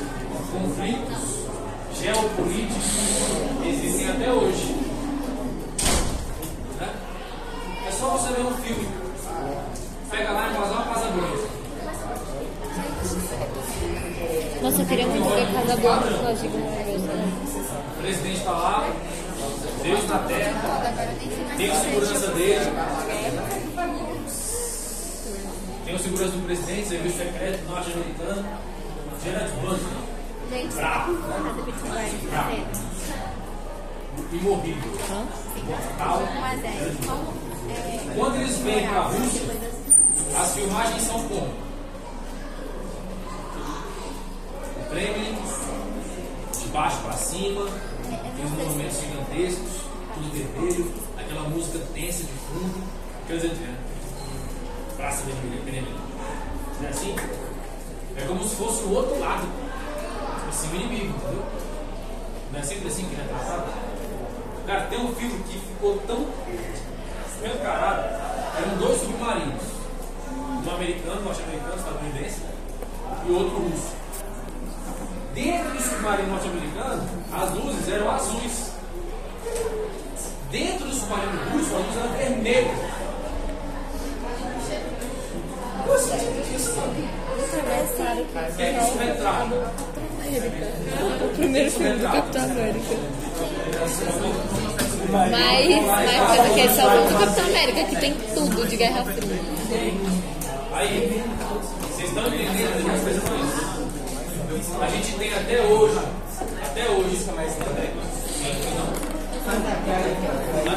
conflitos 0.51 1.40
geopolíticos, 2.01 2.83
existem 3.63 4.09
até 4.09 4.31
hoje. 4.31 4.75
Né? 6.79 6.89
É 7.87 7.91
só 7.91 8.09
você 8.17 8.33
ver 8.33 8.41
um 8.41 8.55
filme. 8.55 8.87
Pega 10.09 10.31
lá 10.31 10.47
e 10.47 10.57
uma 10.57 10.83
casa 10.83 11.07
branca. 11.11 11.51
Nossa, 14.61 14.81
eu 14.81 14.85
queria 14.85 15.07
muito 15.07 15.29
ver 15.29 15.53
Casa 15.53 15.75
de 15.75 16.47
Guilherme 16.47 17.33
O 17.97 18.01
presidente 18.01 18.37
está 18.37 18.51
lá, 18.51 18.93
Deus 19.83 20.07
na 20.07 20.19
terra, 20.19 20.95
tem 21.57 21.71
a 21.71 21.75
segurança 21.75 22.27
dele. 22.31 22.71
Tem 25.85 25.95
o 25.95 25.99
segurança 25.99 26.31
do 26.31 26.45
presidente, 26.45 26.87
serviço 26.87 27.17
secreto 27.17 27.63
norte-americano, 27.69 28.45
Janet 29.23 29.51
Butler. 29.61 30.10
Bravo. 30.51 31.13
Bravo. 32.29 32.67
Imorrível. 34.33 34.91
Mortal. 35.65 36.23
Quando 38.17 38.35
eles 38.35 38.57
vêm 38.57 38.85
para 38.85 38.99
a 38.99 39.03
Rússia, 39.03 39.41
as 40.37 40.53
filmagens 40.53 41.03
são 41.03 41.23
como? 41.29 41.53
O 44.75 44.89
Kremlin, 44.89 45.37
de 46.59 46.67
baixo 46.67 46.97
para 47.01 47.13
cima, 47.13 47.65
tem 48.35 48.45
os 48.45 48.51
monumentos 48.51 48.99
gigantescos, 48.99 49.85
tudo 50.13 50.31
vermelho, 50.33 50.93
aquela 51.17 51.47
música 51.47 51.79
tensa 51.93 52.23
de 52.23 52.33
fundo, 52.33 52.83
quer 53.25 53.35
dizer, 53.35 53.53
né? 53.53 53.77
Praça 54.97 55.23
Vermelha, 55.23 55.61
Kremlin. 55.63 55.95
Não 56.81 56.87
é 56.87 56.89
assim? 56.89 57.15
É 58.17 58.21
como 58.27 58.43
se 58.43 58.55
fosse 58.57 58.83
o 58.83 58.91
outro 58.93 59.17
lado, 59.17 59.47
assim, 60.51 60.69
o 60.71 60.75
inimigo, 60.75 61.15
entendeu? 61.17 61.43
Não 62.51 62.59
é 62.59 62.63
sempre 62.63 62.87
assim 62.89 63.05
que 63.05 63.15
é 63.15 63.23
retratado? 63.23 63.63
Cara, 64.67 64.81
tem 64.87 64.99
um 64.99 65.15
filme 65.15 65.43
que 65.43 65.57
ficou 65.59 65.97
tão 66.05 66.27
escancarado, 67.27 68.03
eram 68.57 68.77
dois 68.77 68.99
submarinos, 68.99 69.63
um 70.65 70.75
americano, 70.75 71.21
norte-americano, 71.21 71.75
estadunidense, 71.75 72.41
e 73.25 73.31
outro 73.31 73.57
russo. 73.57 73.95
Dentro 75.33 75.71
do 75.71 75.81
submarino 75.81 76.29
norte-americano, 76.29 77.09
as 77.31 77.51
luzes 77.51 77.87
eram 77.89 78.11
azuis. 78.11 78.71
Dentro 80.51 80.85
do 80.85 80.93
submarino 80.93 81.51
russo, 81.51 81.73
a 81.73 81.77
luz 81.77 81.97
era 81.97 82.07
vermelha. 82.17 82.75
Qual 85.85 85.95
é 85.95 85.99
o 85.99 86.03
sentido 86.03 86.51
disso, 86.51 86.75
mano? 86.75 86.91
O 86.91 88.55
que 88.55 88.61
é 88.61 88.73
que 88.73 88.83
isso 88.83 88.97
retrata? 88.97 89.90
O 90.31 91.35
primeiro 91.35 91.71
filme 91.71 91.97
do 91.97 92.03
Capitão 92.03 92.43
América. 92.45 92.95
Mas, 95.11 95.85
mas 95.85 96.31
pelo 96.31 96.53
que 96.53 96.59
eles 96.61 96.75
só 96.75 96.83
do 96.87 97.19
Capitão 97.19 97.45
América, 97.45 97.83
que 97.83 97.95
tem 97.97 98.13
tudo 98.33 98.65
de 98.65 98.77
Guerra 98.77 99.03
Fria. 99.03 99.39
Aí, 100.73 101.21
vocês 101.81 102.07
estão 102.07 102.27
entendendo 102.27 102.77
as 102.77 102.83
minhas 102.83 103.03
questões? 103.03 103.71
A 104.81 104.87
gente 104.87 105.11
tem 105.17 105.33
até 105.33 105.61
hoje, 105.61 105.99
até 106.63 106.89
hoje, 106.89 107.25
mas 107.35 107.53
também. 107.55 107.89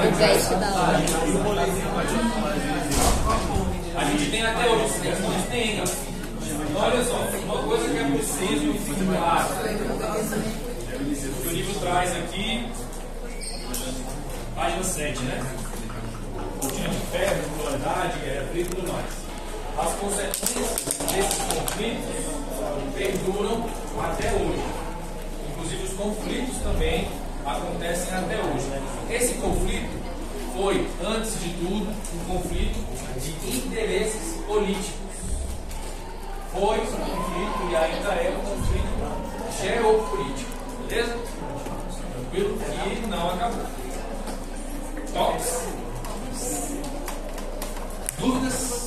O 0.09 0.15
veste 0.17 0.55
da 0.57 0.67
hora. 0.67 0.99
A 3.97 4.05
gente 4.05 4.31
tem 4.31 4.43
até 4.43 4.69
hoje 4.69 4.85
essas 4.85 5.01
questões, 5.01 5.45
tem. 5.49 6.14
Olha 6.77 7.05
só, 7.05 7.17
uma 7.45 7.63
coisa 7.63 7.89
que 7.89 7.99
é 7.99 8.05
preciso 8.05 8.75
claro. 9.17 9.49
O 11.47 11.51
livro 11.51 11.75
traz 11.81 12.11
aqui, 12.17 12.69
página 14.57 14.83
7, 14.83 15.23
né? 15.23 15.41
Cortina 16.61 16.89
de 16.89 16.97
ferro, 17.13 17.43
polaridade, 17.59 18.19
guerra 18.19 18.47
fria 18.51 18.63
e 18.63 18.65
tudo 18.65 18.93
mais. 18.93 19.07
As 19.79 19.95
consequências 19.95 20.69
desses 21.13 21.39
conflitos 21.45 22.15
perduram 22.95 23.71
até 24.03 24.33
hoje. 24.33 24.65
Inclusive 25.51 25.83
os 25.85 25.93
conflitos 25.93 26.57
também 26.59 27.09
acontecem 27.47 28.15
até 28.15 28.37
hoje. 28.37 28.67
Esse 29.11 29.35
conflito 29.35 29.91
foi, 30.57 30.87
antes 31.05 31.39
de 31.41 31.51
tudo, 31.55 31.89
um 31.89 32.25
conflito 32.27 32.79
de 33.21 33.57
interesses 33.59 34.41
políticos. 34.47 35.14
Foi 36.55 36.79
um 36.79 36.87
conflito 36.87 37.69
e 37.69 37.77
ainda 37.77 38.11
é 38.11 38.31
um 38.31 38.41
conflito 38.49 38.95
geopolítico. 39.61 40.53
Beleza? 40.89 41.19
Tranquilo? 42.13 42.59
E 42.87 43.07
não 43.09 43.31
acabou. 43.31 43.67
Tops? 45.13 45.67
Dúvidas? 48.21 48.85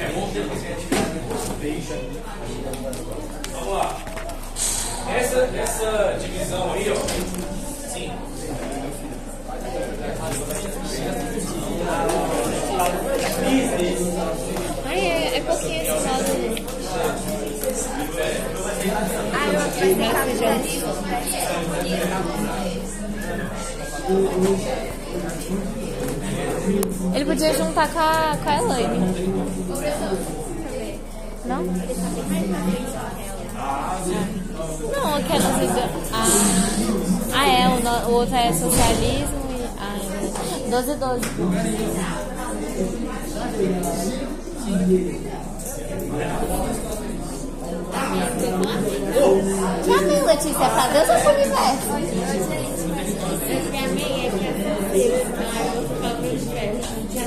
É 0.00 0.06
bom 0.12 0.30
ter 0.32 0.42
atividade 0.42 1.08
Vamos 3.52 3.72
lá. 3.72 3.96
Essa, 5.16 5.38
essa 5.56 6.18
divisão 6.20 6.72
aí, 6.72 6.90
ó. 6.90 6.96
Sim. 7.88 8.12
Ai, 14.86 15.00
é, 15.00 15.36
é 15.36 15.40
pouquinho 15.40 15.82
esse 15.82 15.98
saldo. 16.00 16.30
Ah, 19.34 19.46
eu 19.52 19.60
acredito 19.60 19.98
Ele 27.14 27.24
podia 27.24 27.54
juntar 27.54 27.88
com 27.92 27.98
a, 27.98 28.36
com 28.42 28.48
a 28.48 28.56
Elaine. 28.56 28.98
Não? 31.46 31.64
Não, 34.92 35.16
aquelas. 35.16 35.44
Ah, 36.12 36.26
ah 37.34 37.46
é, 37.48 37.68
o, 37.68 37.72
o 38.08 38.14
outro 38.14 38.36
é 38.36 38.52
socialismo 38.52 39.38
e. 39.50 39.64
Ah, 39.80 39.96
é 40.66 40.70
12 40.70 40.94
12. 40.94 42.27
Já 49.86 49.96
viu, 49.98 50.26
Letícia? 50.26 50.52
Pra 50.52 50.86
Deus 50.88 51.08
ou 51.08 51.20
pro 51.20 51.32
universo? 51.34 51.88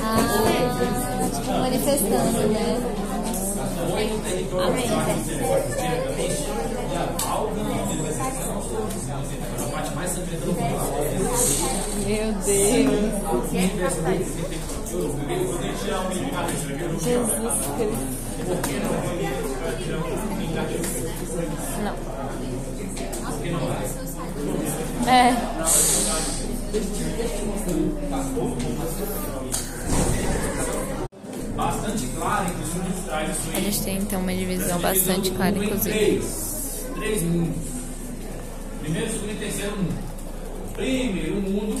Ah, 0.02 1.58
manifestando, 1.60 2.48
né? 2.48 3.01
Meu 12.06 12.32
Deus. 12.32 13.12
Jesus 17.02 17.54
Cristo. 17.76 18.12
Não. 21.82 21.94
É. 25.08 25.34
Bastante 31.62 32.06
clara 32.08 32.44
entre 32.48 32.62
os 32.64 32.74
industriais 32.74 33.36
e 33.46 33.56
A 33.56 33.60
gente 33.60 33.82
tem 33.82 33.96
então 33.98 34.20
uma 34.20 34.34
divisão 34.34 34.80
bastante 34.80 35.30
clara, 35.30 35.56
inclusive. 35.56 35.96
Três, 35.96 36.86
três 36.96 37.22
mundos. 37.22 37.62
Primeiro, 38.80 39.12
segundo 39.12 39.30
e 39.30 39.34
terceiro 39.36 39.76
mundo. 39.76 40.12
Primeiro 40.74 41.34
mundo 41.36 41.80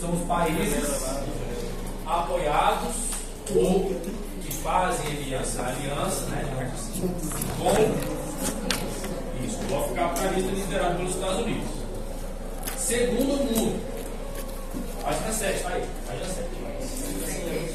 são 0.00 0.12
os 0.12 0.20
países 0.26 1.04
apoiados 2.06 2.94
ou 3.54 3.94
que 4.42 4.52
fazem 4.52 5.06
aliança, 5.06 5.62
aliança 5.62 6.24
né, 6.26 6.70
com 7.58 7.72
isso, 9.44 9.58
o 9.58 9.68
bloco 9.68 9.94
capitalista 9.94 10.50
liderado 10.50 10.96
pelos 10.96 11.14
Estados 11.14 11.40
Unidos. 11.40 11.68
Segundo 12.78 13.44
mundo, 13.44 13.80
página 15.02 15.32
7, 15.32 15.62
tá 15.62 15.68
aí, 15.70 15.84
página 16.06 16.26
7. 16.26 16.53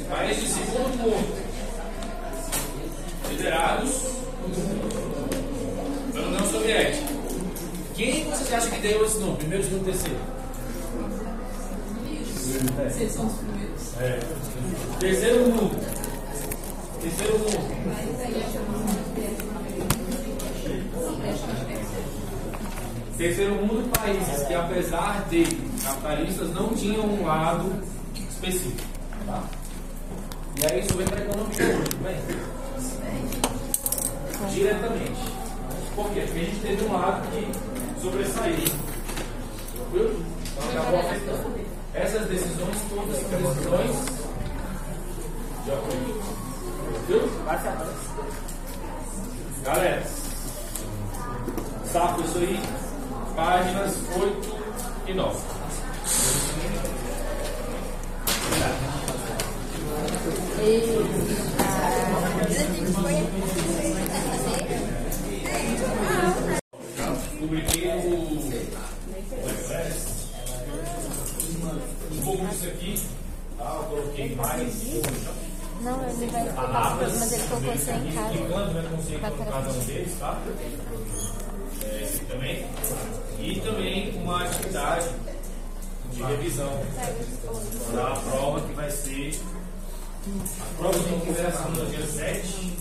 Países 0.09 0.43
de 0.43 0.49
segundo 0.49 0.97
mundo, 0.97 1.37
liderados 3.29 3.91
pela 6.11 6.27
União 6.27 6.45
Soviética. 6.51 7.07
Quem 7.95 8.23
vocês 8.23 8.53
acham 8.53 8.71
que 8.71 8.79
deu 8.79 9.05
esse 9.05 9.19
nome? 9.19 9.37
Primeiro, 9.37 9.63
segundo, 9.63 9.85
terceiro? 9.85 10.19
Vocês 12.89 13.11
são 13.11 13.27
os 13.27 13.33
primeiros. 13.33 13.97
É. 14.01 14.19
Terceiro 14.99 15.39
mundo. 15.41 15.79
Terceiro 17.01 17.39
mundo. 17.39 17.79
Terceiro 23.15 23.55
mundo, 23.55 23.91
países 23.91 24.47
que 24.47 24.53
apesar 24.55 25.27
de 25.29 25.43
capitalistas 25.83 26.53
não 26.55 26.73
tinham 26.73 27.05
um 27.05 27.25
lado 27.27 27.83
específico. 28.15 28.87
Tá? 29.27 29.43
E 30.61 30.65
aí 30.65 30.81
isso 30.81 30.93
vem 30.97 31.07
para 31.07 31.19
a 31.19 31.23
economia 31.23 31.63
hoje, 31.63 31.95
vem? 32.03 32.17
Diretamente. 34.53 35.21
Por 35.95 36.09
quê? 36.11 36.21
Porque 36.21 36.39
a 36.39 36.43
gente 36.43 36.59
teve 36.59 36.83
um 36.83 36.91
lado 36.91 37.25
que 37.31 37.41
sobressaiu. 38.01 38.65
Tranquilo? 39.73 40.25
Então 40.51 40.69
acabou 40.69 40.99
afetando. 40.99 41.59
Essas 41.93 42.27
decisões 42.27 42.77
todas 42.89 43.17
são 43.19 43.29
decisões 43.29 43.95
de 45.63 45.71
apoio. 45.71 46.21
Viu? 47.07 47.21
Galera, 49.63 50.03
saco 51.91 52.21
isso 52.21 52.37
aí, 52.37 52.59
páginas 53.35 53.95
8 54.19 54.57
e 55.07 55.13
9. 55.13 55.58
Publiquei 67.39 67.95
no 67.95 69.49
Express 69.49 70.09
um 72.11 72.21
pouco 72.25 72.45
disso 72.47 72.67
aqui, 72.67 73.01
tá? 73.57 73.85
Coloquei 73.89 74.35
mais. 74.35 74.83
Não, 75.81 76.09
ele 76.09 76.27
vai 76.29 76.43
colocar 76.49 76.95
mas 76.99 77.31
ele 77.31 77.43
colocou 77.43 77.73
isso 77.73 77.91
aí 77.91 78.09
em 78.09 78.13
casa. 78.13 78.33
Né? 78.33 79.19
Cada 79.49 79.71
um 79.71 79.79
deles, 79.85 80.19
tá? 80.19 80.41
É, 81.83 82.19
também. 82.27 82.65
E 83.39 83.61
também 83.61 84.13
uma 84.17 84.43
atividade 84.43 85.07
de 86.11 86.21
revisão 86.21 86.81
da 87.93 88.11
prova 88.29 88.59
que 88.67 88.73
vai 88.73 88.91
ser. 88.91 89.39
A 90.19 90.77
prova 90.77 90.99
tem 90.99 91.19
que 91.21 91.33
ser 91.33 91.47
no 91.69 91.85
dia 91.85 92.05
7, 92.05 92.77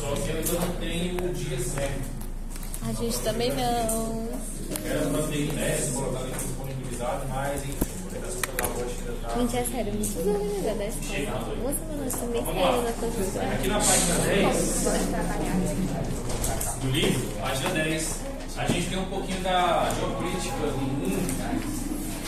só 0.00 0.14
que 0.16 0.32
ainda 0.32 0.52
não 0.54 0.76
tenho 0.80 1.30
o 1.30 1.34
dia 1.34 1.58
certo. 1.60 2.02
A 2.82 2.92
gente 2.92 3.18
também 3.20 3.52
não. 3.54 4.28
Era 4.84 5.06
para 5.06 5.22
ter 5.28 5.52
10, 5.52 5.90
colocar 5.92 6.20
aqui 6.20 6.32
disponibilizado, 6.32 7.28
mas 7.28 7.62
enfim, 7.62 7.76
a 8.02 8.66
ainda 8.66 9.12
está. 9.12 9.38
Gente, 9.38 9.56
é 9.56 9.64
sério, 9.64 9.94
muito 9.94 10.12
desorganizada 10.12 10.74
né? 10.74 10.86
essa 10.86 10.98
escola. 10.98 11.54
Uma 11.54 11.72
semana 11.72 12.02
nós 12.02 12.14
também 12.14 12.42
Vamos 12.44 12.62
lá. 12.62 12.70
querendo 12.70 12.88
a 12.88 12.92
coisa 12.92 13.42
Aqui 13.42 13.68
na 13.68 13.78
página 13.78 14.14
10 14.26 14.84
do 16.80 16.90
livro, 16.90 17.40
página 17.40 17.70
10, 17.70 18.20
a 18.56 18.66
gente 18.66 18.88
tem 18.88 18.98
um 18.98 19.04
pouquinho 19.06 19.40
da 19.42 19.90
geopolítica 19.96 20.56
do 20.56 20.78
mundo, 20.78 21.20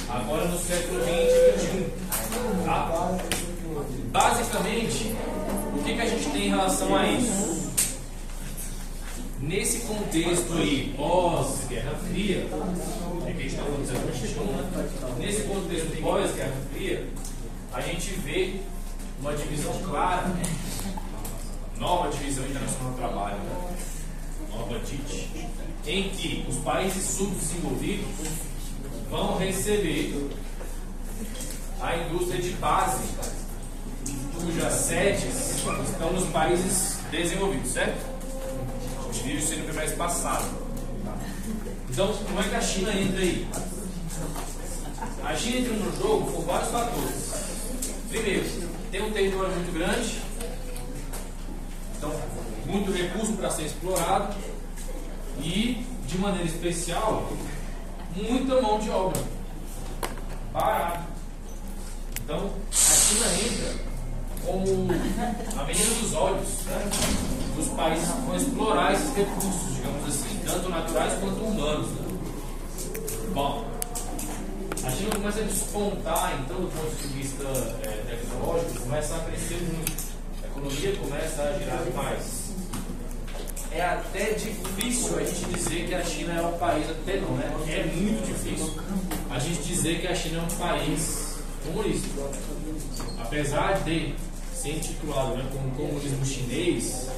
agora 0.09 0.45
no 0.47 0.59
século 0.59 1.01
20 1.01 1.11
e 1.11 1.53
21. 1.59 2.65
Tá? 2.65 3.42
Basicamente, 4.11 5.15
o 5.75 5.83
que, 5.83 5.95
que 5.95 6.01
a 6.01 6.07
gente 6.07 6.31
tem 6.31 6.47
em 6.47 6.51
relação 6.51 6.95
a 6.95 7.07
isso? 7.07 7.73
Nesse 9.41 9.81
contexto 9.81 10.53
aí, 10.53 10.95
pós-Guerra 10.97 11.95
Fria, 12.09 12.47
é 13.27 13.33
que 13.33 13.39
a 13.39 13.43
gente 13.43 13.47
está 13.47 13.63
falando 13.65 13.83
do 13.83 13.89
século 13.89 14.13
21, 14.13 14.45
né? 14.45 15.17
nesse 15.19 15.43
contexto 15.43 16.03
pós-Guerra 16.03 16.55
Fria, 16.73 17.09
a 17.73 17.81
gente 17.81 18.11
vê 18.21 18.61
uma 19.21 19.35
divisão 19.35 19.73
clara, 19.85 20.33
nova 21.79 22.09
divisão 22.11 22.45
internacional 22.47 22.93
do 22.93 22.97
trabalho, 22.99 23.37
né? 23.39 23.77
nova 24.53 24.79
DIT, 24.79 25.29
em 25.87 26.11
que 26.11 26.47
os 26.49 26.57
países 26.59 27.03
subdesenvolvidos 27.03 28.07
vão 29.11 29.39
receber 29.39 30.31
a 31.81 31.97
indústria 31.97 32.41
de 32.41 32.51
base, 32.53 33.03
cujas 34.35 34.73
sedes 34.73 35.65
estão 35.87 36.13
nos 36.13 36.29
países 36.31 36.99
desenvolvidos, 37.11 37.73
certo? 37.73 38.05
A 38.99 39.13
gente 39.13 39.25
viu 39.25 39.39
isso 39.39 39.53
aí 39.53 39.59
no 39.61 39.67
trimestre 39.67 39.97
passado. 39.97 40.45
Então, 41.91 42.13
como 42.15 42.41
é 42.41 42.49
que 42.49 42.55
a 42.55 42.61
China 42.61 42.93
entra 42.93 43.21
aí? 43.21 43.49
A 45.25 45.37
China 45.37 45.59
entra 45.59 45.75
no 45.75 45.97
jogo 45.97 46.33
por 46.33 46.45
vários 46.45 46.71
fatores. 46.71 47.33
Primeiro, 48.09 48.45
tem 48.91 49.03
um 49.03 49.13
território 49.13 49.55
muito 49.55 49.73
grande, 49.73 50.23
então, 51.97 52.13
muito 52.67 52.93
recurso 52.93 53.33
para 53.35 53.51
ser 53.51 53.67
explorado 53.67 54.35
e, 55.39 55.87
de 56.07 56.19
maneira 56.19 56.47
especial, 56.47 57.31
muita 58.17 58.61
mão 58.61 58.79
de 58.79 58.91
obra 58.91 59.23
barata. 60.53 61.07
Então, 62.25 62.51
a 62.71 62.75
China 62.75 63.27
entra 63.35 63.92
como 64.45 64.65
a 65.57 65.65
menina 65.65 65.95
dos 66.01 66.15
olhos 66.15 66.49
né, 66.67 66.91
dos 67.57 67.69
países 67.69 68.09
que 68.09 68.21
vão 68.23 68.37
explorar 68.37 68.93
esses 68.93 69.15
recursos, 69.15 69.75
digamos 69.75 70.09
assim, 70.09 70.41
tanto 70.45 70.69
naturais 70.69 71.13
quanto 71.21 71.45
humanos. 71.45 71.87
né. 71.89 72.19
Bom, 73.35 73.65
a 74.85 74.91
China 74.91 75.11
começa 75.15 75.41
a 75.41 75.45
despontar, 75.45 76.41
então, 76.45 76.57
do 76.61 76.69
ponto 76.69 76.97
de 76.97 77.09
vista 77.09 77.45
eh, 77.85 78.05
tecnológico, 78.09 78.81
começa 78.81 79.15
a 79.15 79.21
crescer 79.21 79.63
muito. 79.63 80.13
A 80.43 80.47
economia 80.49 80.97
começa 80.97 81.43
a 81.43 81.59
girar 81.59 81.83
mais. 81.95 82.43
É 83.71 83.81
até 83.81 84.33
difícil 84.33 85.19
a 85.19 85.25
gente 85.25 85.45
dizer 85.47 85.89
que 85.89 85.95
a 85.95 86.05
China 86.05 86.35
é 86.35 86.43
um 86.43 86.59
país, 86.59 86.91
até 86.91 87.21
não, 87.21 87.31
né? 87.37 87.51
É 87.69 87.85
muito 87.97 88.27
difícil 88.27 88.75
a 89.31 89.39
gente 89.39 89.63
dizer 89.63 90.01
que 90.01 90.07
a 90.09 90.15
China 90.15 90.41
é 90.41 90.43
um 90.43 90.59
país 90.59 91.39
comunista. 91.65 92.09
Apesar 93.19 93.83
de 93.85 94.15
ser 94.63 94.77
intitulado 94.77 95.37
né, 95.37 95.45
como 95.53 95.71
comunismo 95.73 96.25
chinês, 96.25 97.09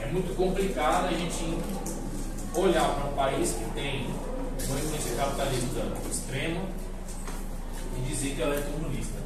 é 0.00 0.06
muito 0.06 0.34
complicado 0.34 1.08
a 1.08 1.10
gente 1.10 1.58
olhar 2.54 2.94
para 2.94 3.10
um 3.10 3.12
país 3.12 3.52
que 3.52 3.70
tem 3.74 4.06
uma 4.06 4.78
influência 4.78 5.16
capitalista 5.16 5.80
extrema 6.10 6.62
e 7.98 8.08
dizer 8.08 8.34
que 8.34 8.40
ela 8.40 8.54
é 8.54 8.60
comunista. 8.62 9.18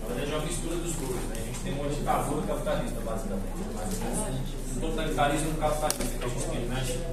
Na 0.00 0.14
verdade, 0.14 0.32
é 0.32 0.36
uma 0.36 0.46
mistura 0.46 0.76
dos 0.76 0.92
dois. 0.92 1.20
Né? 1.24 1.34
A 1.34 1.46
gente 1.46 1.58
tem 1.60 1.72
uma 1.72 1.88
ditadura 1.88 2.46
capitalista, 2.46 3.00
basicamente. 3.00 3.58
Mas 3.74 4.76
um 4.76 4.80
totalitarismo 4.80 5.54
capitalista 5.54 6.18
que 6.18 6.24
a 6.24 6.28
gente 6.28 6.46
tem 6.50 6.68
na 6.68 6.84
China. 6.84 7.04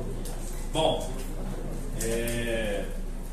Bom, 0.72 1.10
é, 2.04 2.86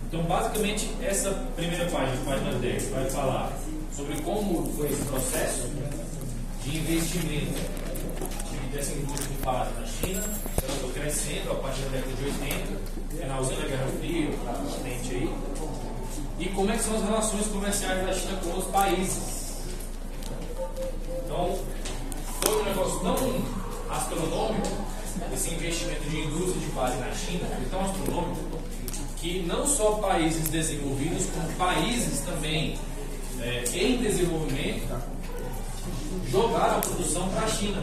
então 0.08 0.22
basicamente 0.22 0.90
essa 1.02 1.30
primeira 1.54 1.84
página, 1.90 2.16
página 2.24 2.58
10, 2.58 2.88
vai 2.88 3.10
falar 3.10 3.52
sobre 3.96 4.16
como 4.22 4.72
foi 4.76 4.90
esse 4.90 5.04
processo 5.04 5.68
de 6.64 6.78
investimento 6.78 7.60
dessa 8.72 8.92
indústria 8.92 9.28
de 9.28 9.42
base 9.44 9.70
na 9.78 9.86
China, 9.86 10.22
ela 10.62 10.78
foi 10.80 10.92
crescendo 10.92 11.52
a 11.52 11.54
partir 11.56 11.82
da 11.82 11.88
década 11.90 12.12
de 12.14 12.24
80, 12.24 12.80
finalzinho 13.20 13.60
da 13.60 13.68
Guerra 13.68 13.86
Fria, 14.00 14.30
para 14.42 14.52
aí. 14.52 15.34
E 16.38 16.48
como 16.48 16.70
é 16.70 16.76
que 16.76 16.82
são 16.82 16.96
as 16.96 17.02
relações 17.02 17.46
comerciais 17.48 18.06
da 18.06 18.12
China 18.14 18.40
com 18.42 18.58
os 18.58 18.64
países? 18.66 19.52
Então, 21.24 21.58
foi 22.42 22.62
um 22.62 22.64
negócio 22.64 23.00
tão 23.00 23.16
astronômico, 23.90 24.68
esse 25.34 25.54
investimento 25.54 26.08
de 26.08 26.20
indústria 26.20 26.60
de 26.60 26.72
base 26.72 26.96
na 26.96 27.12
China, 27.12 27.46
foi 27.54 27.66
tão 27.70 27.84
astronômico, 27.84 28.58
que 29.18 29.42
não 29.46 29.66
só 29.66 29.92
países 29.96 30.48
desenvolvidos, 30.48 31.26
como 31.26 31.52
países 31.56 32.20
também 32.20 32.78
é, 33.42 33.64
em 33.74 33.98
desenvolvimento, 33.98 35.02
jogaram 36.30 36.78
a 36.78 36.80
produção 36.80 37.28
para 37.30 37.44
a 37.44 37.48
China, 37.48 37.82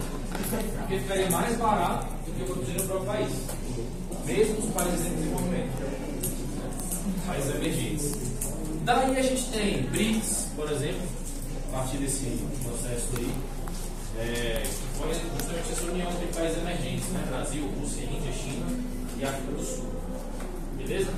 porque 0.80 1.00
ficaria 1.00 1.30
mais 1.30 1.58
barato 1.58 2.08
do 2.26 2.32
que 2.34 2.44
produzir 2.46 2.74
no 2.74 2.84
próprio 2.86 3.06
país, 3.08 3.30
mesmo 4.26 4.60
os 4.60 4.74
países 4.74 5.06
em 5.06 5.16
desenvolvimento, 5.16 5.72
países 7.28 7.56
emergentes. 7.56 8.12
Daí 8.86 9.18
a 9.18 9.22
gente 9.22 9.44
tem 9.52 9.84
BRICS, 9.84 10.48
por 10.56 10.72
exemplo, 10.72 11.02
a 11.72 11.78
partir 11.78 11.98
desse 11.98 12.26
processo 12.64 13.08
aí, 13.18 13.32
é, 14.18 14.64
que 14.64 14.98
foi 14.98 15.14
justamente 15.14 15.72
essa 15.72 15.84
união 15.92 16.10
entre 16.10 16.28
países 16.28 16.58
emergentes, 16.58 17.08
né? 17.10 17.24
Brasil, 17.30 17.70
Rússia, 17.80 18.04
Índia, 18.04 18.32
China 18.32 18.66
e 19.20 19.24
África 19.24 19.52
do 19.52 19.64
Sul. 19.64 19.86
Beleza? 20.78 21.12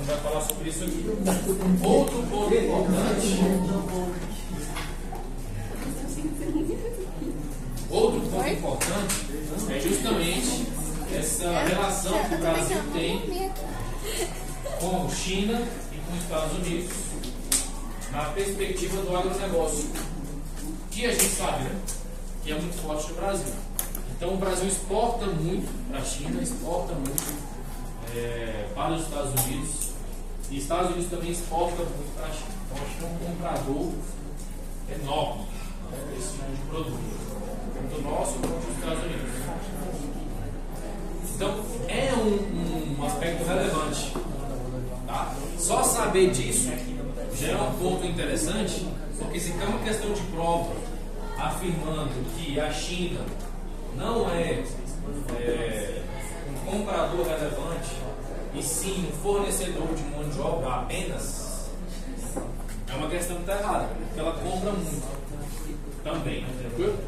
Então 0.00 0.14
vai 0.14 0.16
falar 0.18 0.40
sobre 0.42 0.70
isso 0.70 0.84
aqui. 0.84 1.04
Outro 1.82 2.22
ponto 2.30 2.54
importante. 2.54 3.38
Outro 7.90 8.20
ponto 8.20 8.48
importante 8.48 9.26
é 9.70 9.80
justamente 9.80 10.68
essa 11.18 11.50
relação 11.62 12.24
que 12.28 12.34
o 12.34 12.38
Brasil 12.38 12.78
tem 12.92 13.50
com 14.78 15.10
China 15.10 15.62
e 15.92 15.96
com 15.96 16.16
os 16.16 16.22
Estados 16.22 16.58
Unidos 16.58 16.92
na 18.12 18.24
perspectiva 18.26 19.02
do 19.02 19.16
agronegócio, 19.16 19.90
que 20.90 21.06
a 21.06 21.10
gente 21.10 21.28
sabe 21.28 21.64
né, 21.64 21.80
que 22.44 22.52
é 22.52 22.54
muito 22.54 22.80
forte 22.80 23.08
no 23.08 23.16
Brasil. 23.16 23.52
Então 24.16 24.34
o 24.34 24.36
Brasil 24.36 24.68
exporta 24.68 25.26
muito 25.26 25.68
para 25.90 25.98
a 25.98 26.04
China, 26.04 26.40
exporta 26.40 26.94
muito 26.94 27.48
é, 28.14 28.68
para 28.74 28.94
os 28.94 29.02
Estados 29.02 29.44
Unidos 29.44 29.87
e 30.50 30.58
Estados 30.58 30.90
Unidos 30.92 31.10
também 31.10 31.30
exporta 31.30 31.82
muito 31.82 32.14
para 32.14 32.26
a 32.26 32.32
China. 32.32 32.48
Então 32.70 32.84
a 32.84 32.88
China 32.88 33.06
é 33.06 33.12
um 33.12 33.32
comprador 33.32 33.92
enorme 34.90 35.46
desse 36.14 36.32
tipo 36.32 36.50
de 36.50 36.62
produto 36.70 37.18
tanto 37.78 38.02
nosso 38.02 38.32
quanto 38.38 38.66
dos 38.66 38.76
Estados 38.76 39.04
Unidos. 39.04 39.28
Então, 41.34 41.64
é 41.88 42.12
um, 42.14 43.00
um 43.00 43.06
aspecto 43.06 43.44
relevante. 43.46 44.12
Tá? 45.06 45.34
Só 45.56 45.82
saber 45.82 46.30
disso 46.30 46.70
já 47.34 47.52
é 47.52 47.56
um 47.56 47.72
ponto 47.74 48.04
interessante, 48.04 48.86
porque 49.18 49.38
se 49.38 49.52
tem 49.52 49.68
uma 49.68 49.78
questão 49.78 50.12
de 50.12 50.20
prova 50.22 50.74
afirmando 51.38 52.10
que 52.36 52.58
a 52.58 52.72
China 52.72 53.20
não 53.96 54.28
é, 54.30 54.64
é 55.38 56.02
um 56.50 56.70
comprador 56.70 57.24
relevante 57.24 57.94
e 58.58 58.62
sim 58.62 59.08
um 59.08 59.22
fornecedor 59.22 59.94
de 59.94 60.02
mão 60.04 60.28
de 60.28 60.40
obra 60.40 60.80
apenas, 60.80 61.68
é 62.88 62.94
uma 62.96 63.08
questão 63.08 63.36
que 63.36 63.42
está 63.42 63.58
errada, 63.58 63.88
porque 63.88 64.20
ela 64.20 64.32
compra 64.32 64.72
muito 64.72 65.06
também, 66.02 66.44
tranquilo? 66.58 66.98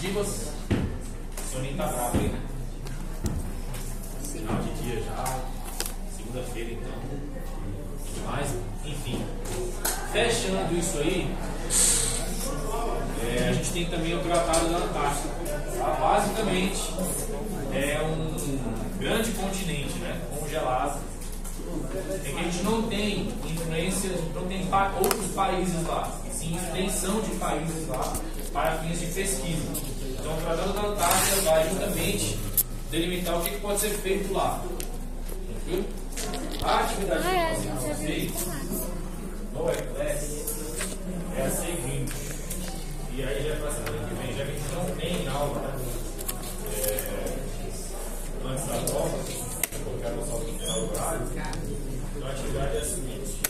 Divas. 0.00 0.52
Soninho 1.50 1.76
tá 1.76 1.86
bravo 1.86 2.18
aí, 2.18 2.28
né? 2.28 2.40
Final 4.22 4.62
de 4.62 4.82
dia 4.82 5.02
já. 5.02 5.40
Segunda-feira 6.16 6.72
então. 6.72 6.92
Mas, 8.26 8.54
enfim. 8.84 9.24
Fechando 10.12 10.76
isso 10.76 10.98
aí, 10.98 11.34
é, 13.28 13.48
a 13.48 13.52
gente 13.52 13.70
tem 13.72 13.86
também 13.86 14.14
o 14.14 14.20
Tratado 14.20 14.68
da 14.68 14.78
Antártica. 14.78 15.28
Tá? 15.78 15.96
Basicamente, 16.00 16.80
é 17.72 18.00
um 18.02 18.98
grande 18.98 19.30
continente, 19.32 19.98
né? 19.98 20.20
Congelado. 20.38 21.00
É 22.24 22.30
que 22.30 22.38
a 22.38 22.42
gente 22.42 22.62
não 22.62 22.82
tem 22.82 23.28
influência, 23.44 24.10
não 24.34 24.46
tem 24.46 24.66
outros 25.02 25.30
países 25.34 25.86
lá, 25.86 26.10
sim 26.32 26.56
extensão 26.56 27.20
de 27.20 27.30
países 27.36 27.86
lá 27.88 28.12
para 28.52 28.78
fins 28.78 29.00
de 29.00 29.06
pesquisa. 29.06 29.68
Então, 30.18 30.32
o 30.32 30.40
Tratado 30.40 30.72
da 30.72 30.80
Antártida 30.80 31.40
vai 31.42 31.68
justamente 31.68 32.38
delimitar 32.90 33.38
o 33.38 33.42
que, 33.42 33.50
que 33.50 33.60
pode 33.60 33.80
ser 33.80 33.90
feito 33.90 34.32
lá. 34.32 34.62
Tranquilo? 35.46 35.84
A 36.62 36.80
atividade 36.80 37.26
é, 37.26 37.54
que 37.54 37.66
nós 37.68 37.82
já 37.82 37.88
fazer 37.88 38.32
no 39.54 39.70
Eclipse 39.70 40.48
é 41.36 41.42
a 41.42 41.50
seguinte. 41.50 42.27
E 43.18 43.24
aí 43.24 43.48
já 43.48 43.56
para 43.56 43.72
semana 43.72 43.98
que 44.06 44.14
vem, 44.14 44.36
já 44.36 44.44
que 44.44 44.50
a 44.50 44.54
gente 44.54 44.72
não 44.72 44.84
tem 44.94 45.28
aula 45.28 45.58
né? 45.58 45.74
é, 46.86 47.34
antes 48.46 48.64
da 48.64 48.74
prova, 48.92 49.18
colocar 49.84 50.10
no 50.10 50.24
sol 50.24 50.40
no 50.46 50.92
horário. 50.92 51.26
Então 52.14 52.28
a 52.28 52.30
atividade 52.30 52.76
é 52.76 52.80
a 52.80 52.84
seguinte. 52.84 53.40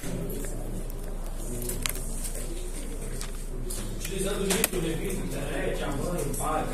Utilizando 3.96 4.40
o 4.40 4.46
livro, 4.46 4.80
revista, 4.80 5.26
internet, 5.26 5.84
a 5.84 5.86
mãe, 5.88 6.22
o 6.22 6.36
pai. 6.38 6.64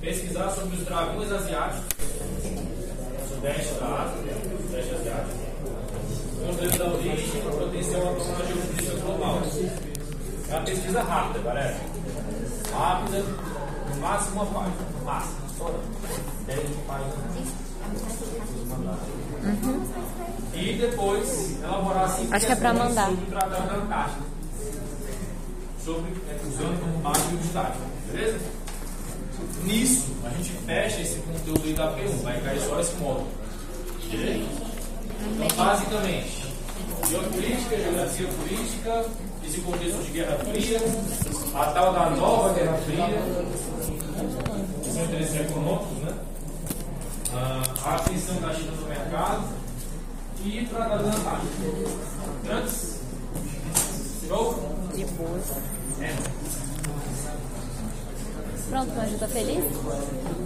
Pesquisar 0.00 0.50
sobre 0.50 0.74
os 0.76 0.84
dragões 0.84 1.30
asiáticos, 1.30 1.94
sudeste 3.28 3.74
da 3.74 4.02
Ásia, 4.02 4.34
sudeste 4.66 4.94
asiático, 4.96 5.38
controle 6.44 6.76
da 6.76 6.86
origem 6.86 7.36
e 7.36 7.46
o 7.46 7.52
potencial 7.52 8.02
atual 8.10 8.32
na 8.32 8.44
geopolítica 8.46 8.96
global. 8.96 9.93
É 10.48 10.54
uma 10.54 10.62
pesquisa 10.64 11.02
rápida, 11.02 11.38
galera. 11.40 11.76
Rápida, 12.72 13.18
no 13.94 14.00
máximo 14.00 14.42
uma 14.42 14.46
página. 14.46 14.76
No 14.98 15.04
máximo, 15.04 15.34
só 15.58 15.74
10 16.46 16.60
páginas. 16.86 17.14
E 20.54 20.72
depois 20.74 21.58
elaborar 21.62 22.08
cinco 22.08 22.28
Uhum. 22.28 22.34
Acho 22.34 22.46
que 22.46 22.52
é 22.52 22.56
questões 22.56 22.78
mandar. 22.78 23.06
sobre 23.08 23.24
o 23.24 23.26
Tratado 23.26 23.66
da 23.66 23.74
Antártida 23.74 24.34
sobre 25.84 26.10
é, 26.30 26.40
usando 26.46 26.80
como 26.80 26.98
base 26.98 27.34
o 27.34 27.36
didático, 27.36 27.84
beleza? 28.10 28.38
Nisso, 29.64 30.06
a 30.24 30.30
gente 30.30 30.50
fecha 30.64 31.00
esse 31.02 31.18
conteúdo 31.18 31.62
aí 31.64 31.74
da 31.74 31.92
P1, 31.92 32.22
vai 32.22 32.40
cair 32.40 32.60
só 32.60 32.80
esse 32.80 32.94
módulo. 32.96 33.28
Beleza? 34.10 34.44
Então, 35.20 35.56
basicamente, 35.56 36.46
geopolítica, 37.08 37.76
geografia 37.76 38.28
política, 38.28 39.04
esse 39.46 39.60
contexto 39.60 40.02
de 40.02 40.10
Guerra 40.12 40.38
Fria, 40.38 40.80
a 41.54 41.64
tal 41.72 41.92
da 41.92 42.10
nova 42.10 42.52
Guerra 42.54 42.76
Fria, 42.78 43.22
que 44.82 44.90
são 44.90 45.04
interesses 45.04 45.40
econômicos, 45.40 45.98
né? 45.98 46.12
Ah, 47.32 47.62
a 47.84 47.94
ascensão 47.96 48.36
da 48.40 48.54
China 48.54 48.72
no 48.72 48.86
mercado 48.86 49.44
e 50.44 50.66
Tratado 50.66 51.04
da 51.04 51.10
Antártica. 51.10 51.64
Antes, 52.50 53.00
show? 54.26 54.54
De 54.94 55.04
boa. 55.04 55.40
É. 56.00 56.14
Pronto, 58.70 59.00
Anjo, 59.00 59.18
tá 59.18 59.28
feliz? 59.28 59.64